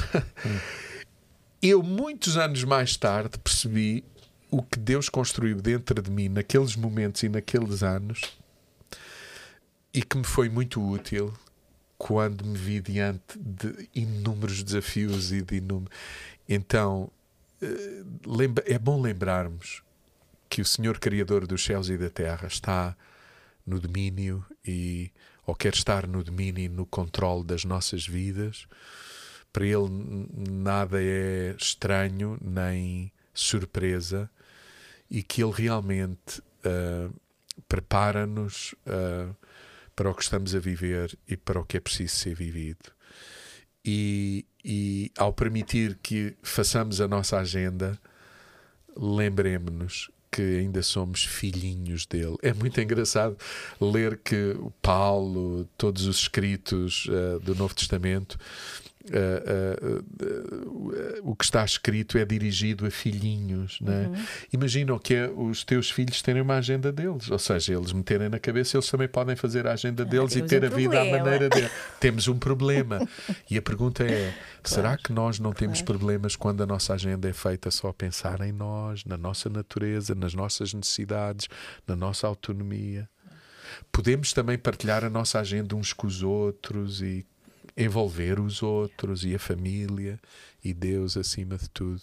Eu, 1.60 1.82
muitos 1.82 2.36
anos 2.36 2.62
mais 2.62 2.96
tarde, 2.96 3.36
percebi 3.36 4.04
o 4.48 4.62
que 4.62 4.78
Deus 4.78 5.08
construiu 5.08 5.60
dentro 5.60 6.00
de 6.00 6.08
mim 6.08 6.28
naqueles 6.28 6.76
momentos 6.76 7.24
e 7.24 7.28
naqueles 7.28 7.82
anos 7.82 8.20
e 9.92 10.02
que 10.02 10.16
me 10.18 10.24
foi 10.24 10.48
muito 10.48 10.80
útil 10.80 11.34
quando 11.98 12.44
me 12.44 12.56
vi 12.56 12.80
diante 12.80 13.36
de 13.36 13.88
inúmeros 13.92 14.62
desafios 14.62 15.32
e 15.32 15.42
de 15.42 15.56
inúmeros. 15.56 15.92
Então, 16.48 17.10
eh, 17.60 18.04
é 18.66 18.78
bom 18.78 19.00
lembrarmos 19.00 19.82
que 20.48 20.60
o 20.60 20.64
Senhor 20.64 21.00
Criador 21.00 21.44
dos 21.44 21.64
céus 21.64 21.88
e 21.88 21.98
da 21.98 22.08
terra 22.08 22.46
está 22.46 22.96
no 23.66 23.80
domínio 23.80 24.44
e 24.64 25.10
ou 25.46 25.54
quer 25.54 25.74
estar 25.74 26.06
no 26.06 26.22
domínio 26.22 26.64
e 26.64 26.68
no 26.68 26.86
controle 26.86 27.44
das 27.44 27.64
nossas 27.64 28.06
vidas. 28.06 28.66
Para 29.52 29.66
ele 29.66 29.88
nada 30.48 31.02
é 31.02 31.54
estranho 31.58 32.38
nem 32.40 33.12
surpresa 33.32 34.30
e 35.10 35.22
que 35.22 35.42
ele 35.42 35.52
realmente 35.52 36.40
uh, 36.64 37.14
prepara-nos 37.68 38.74
uh, 38.86 39.34
para 39.94 40.10
o 40.10 40.14
que 40.14 40.22
estamos 40.22 40.54
a 40.54 40.58
viver 40.58 41.16
e 41.28 41.36
para 41.36 41.60
o 41.60 41.64
que 41.64 41.76
é 41.76 41.80
preciso 41.80 42.16
ser 42.16 42.34
vivido. 42.34 42.92
E, 43.84 44.46
e 44.64 45.12
ao 45.16 45.32
permitir 45.32 45.98
que 46.02 46.34
façamos 46.42 47.00
a 47.00 47.06
nossa 47.06 47.38
agenda, 47.38 47.98
lembremos-nos 48.96 50.10
que 50.34 50.42
ainda 50.42 50.82
somos 50.82 51.24
filhinhos 51.24 52.06
dele. 52.06 52.36
É 52.42 52.52
muito 52.52 52.80
engraçado 52.80 53.36
ler 53.80 54.18
que 54.18 54.56
Paulo, 54.82 55.64
todos 55.78 56.06
os 56.06 56.22
escritos 56.22 57.06
uh, 57.06 57.38
do 57.38 57.54
Novo 57.54 57.72
Testamento, 57.72 58.36
Uh, 59.04 60.00
uh, 60.00 61.30
o 61.30 61.36
que 61.36 61.44
está 61.44 61.62
escrito 61.62 62.16
é 62.16 62.24
dirigido 62.24 62.86
a 62.86 62.90
filhinhos. 62.90 63.78
Né? 63.80 64.06
Uhum. 64.06 64.24
Imagina 64.52 64.94
o 64.94 64.98
que 64.98 65.14
é 65.14 65.28
os 65.28 65.62
teus 65.62 65.90
filhos 65.90 66.22
terem 66.22 66.40
uma 66.40 66.56
agenda 66.56 66.90
deles, 66.90 67.30
ou 67.30 67.38
seja, 67.38 67.74
eles 67.74 67.92
meterem 67.92 68.30
na 68.30 68.38
cabeça, 68.38 68.76
eles 68.76 68.88
também 68.88 69.06
podem 69.06 69.36
fazer 69.36 69.66
a 69.66 69.72
agenda 69.72 70.04
ah, 70.04 70.06
deles 70.06 70.34
e 70.36 70.42
ter 70.42 70.62
um 70.64 70.66
a 70.66 70.70
vida 70.70 71.00
à 71.00 71.04
maneira 71.04 71.50
deles. 71.50 71.70
temos 72.00 72.28
um 72.28 72.38
problema. 72.38 73.06
E 73.50 73.58
a 73.58 73.62
pergunta 73.62 74.02
é: 74.02 74.30
claro. 74.30 74.34
será 74.62 74.96
que 74.96 75.12
nós 75.12 75.38
não 75.38 75.52
temos 75.52 75.80
claro. 75.80 75.98
problemas 75.98 76.34
quando 76.34 76.62
a 76.62 76.66
nossa 76.66 76.94
agenda 76.94 77.28
é 77.28 77.32
feita 77.32 77.70
só 77.70 77.88
a 77.88 77.94
pensar 77.94 78.40
em 78.40 78.52
nós, 78.52 79.04
na 79.04 79.16
nossa 79.16 79.48
natureza, 79.50 80.14
nas 80.14 80.34
nossas 80.34 80.72
necessidades, 80.72 81.48
na 81.86 81.94
nossa 81.94 82.26
autonomia? 82.26 83.08
Podemos 83.92 84.32
também 84.32 84.58
partilhar 84.58 85.04
a 85.04 85.10
nossa 85.10 85.38
agenda 85.40 85.74
uns 85.76 85.92
com 85.92 86.06
os 86.06 86.22
outros 86.22 87.02
e 87.02 87.26
envolver 87.76 88.38
os 88.40 88.62
outros 88.62 89.24
e 89.24 89.34
a 89.34 89.38
família 89.38 90.20
e 90.62 90.72
Deus 90.72 91.16
acima 91.16 91.56
de 91.56 91.68
tudo. 91.70 92.02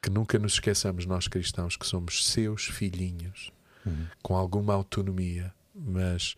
Que 0.00 0.10
nunca 0.10 0.38
nos 0.38 0.54
esqueçamos, 0.54 1.06
nós 1.06 1.28
cristãos, 1.28 1.76
que 1.76 1.86
somos 1.86 2.26
seus 2.26 2.64
filhinhos, 2.66 3.52
uhum. 3.86 4.06
com 4.22 4.36
alguma 4.36 4.74
autonomia, 4.74 5.54
mas. 5.74 6.34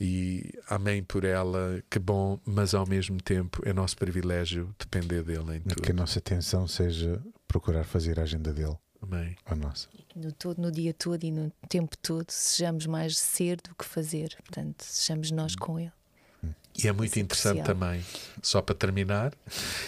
E 0.00 0.52
amém 0.68 1.02
por 1.02 1.24
ela, 1.24 1.82
que 1.90 1.98
bom, 1.98 2.38
mas 2.44 2.72
ao 2.72 2.86
mesmo 2.86 3.20
tempo 3.20 3.62
é 3.64 3.72
nosso 3.72 3.96
privilégio 3.96 4.72
depender 4.78 5.24
dele 5.24 5.56
em 5.56 5.60
tudo. 5.60 5.82
Que 5.82 5.90
a 5.90 5.94
nossa 5.94 6.20
atenção 6.20 6.68
seja 6.68 7.20
procurar 7.48 7.84
fazer 7.84 8.20
a 8.20 8.22
agenda 8.22 8.52
dele. 8.52 8.76
Amém. 9.00 9.36
A 9.46 9.56
nossa. 9.56 9.88
No, 10.14 10.30
todo, 10.30 10.60
no 10.60 10.70
dia 10.70 10.92
todo 10.92 11.24
e 11.24 11.32
no 11.32 11.50
tempo 11.68 11.96
todo, 11.96 12.30
sejamos 12.30 12.86
mais 12.86 13.18
ser 13.18 13.60
do 13.60 13.74
que 13.74 13.84
fazer. 13.84 14.36
Portanto, 14.44 14.82
sejamos 14.82 15.30
nós 15.30 15.54
uhum. 15.54 15.58
com 15.58 15.80
ele. 15.80 15.92
E 16.80 16.86
é 16.86 16.92
muito 16.92 17.18
interessante 17.18 17.64
também, 17.64 18.04
só 18.40 18.62
para 18.62 18.72
terminar, 18.72 19.34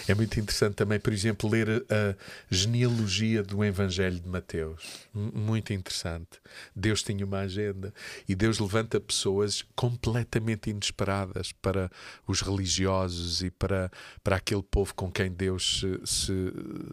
é 0.09 0.13
muito 0.13 0.37
interessante 0.37 0.75
também, 0.75 0.99
por 0.99 1.13
exemplo, 1.13 1.49
ler 1.49 1.85
a 1.89 2.15
genealogia 2.49 3.41
do 3.41 3.63
Evangelho 3.63 4.19
de 4.19 4.27
Mateus. 4.27 5.07
Muito 5.13 5.71
interessante. 5.71 6.41
Deus 6.75 7.01
tinha 7.01 7.25
uma 7.25 7.39
agenda 7.39 7.93
e 8.27 8.35
Deus 8.35 8.59
levanta 8.59 8.99
pessoas 8.99 9.63
completamente 9.73 10.69
inesperadas 10.69 11.53
para 11.53 11.89
os 12.27 12.41
religiosos 12.41 13.41
e 13.41 13.49
para, 13.49 13.89
para 14.21 14.35
aquele 14.35 14.63
povo 14.63 14.93
com 14.93 15.09
quem 15.09 15.31
Deus 15.31 15.79
se, 15.79 16.01
se, 16.05 16.33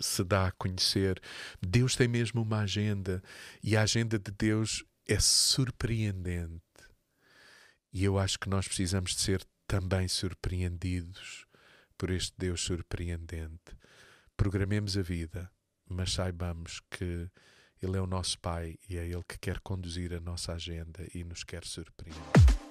se 0.01 0.23
dá 0.23 0.47
a 0.47 0.53
conhecer. 0.53 1.21
Deus 1.61 1.97
tem 1.97 2.07
mesmo 2.07 2.43
uma 2.43 2.61
agenda 2.61 3.21
e 3.65 3.77
a 3.77 3.83
agenda 3.83 4.17
de 4.17 4.31
Deus 4.31 4.85
é 5.09 5.19
surpreendente. 5.19 6.63
E 7.93 8.05
eu 8.05 8.17
acho 8.17 8.39
que 8.39 8.49
nós 8.49 8.69
precisamos 8.69 9.17
de 9.17 9.23
ser 9.23 9.45
também 9.69 10.09
surpreendidos 10.09 11.47
por 11.97 12.11
este 12.11 12.35
Deus 12.39 12.63
surpreendente. 12.63 13.77
Programemos 14.37 14.97
a 14.97 15.03
vida, 15.03 15.51
mas 15.87 16.13
saibamos 16.13 16.81
que 16.91 17.31
Ele 17.81 17.99
é 17.99 18.01
o 18.01 18.07
nosso 18.07 18.39
Pai 18.41 18.79
e 18.89 18.97
é 18.97 19.07
Ele 19.07 19.23
que 19.29 19.39
quer 19.39 19.61
conduzir 19.61 20.15
a 20.15 20.21
nossa 20.21 20.55
agenda 20.55 21.07
e 21.15 21.23
nos 21.23 21.45
quer 21.45 21.65
surpreender. 21.65 22.68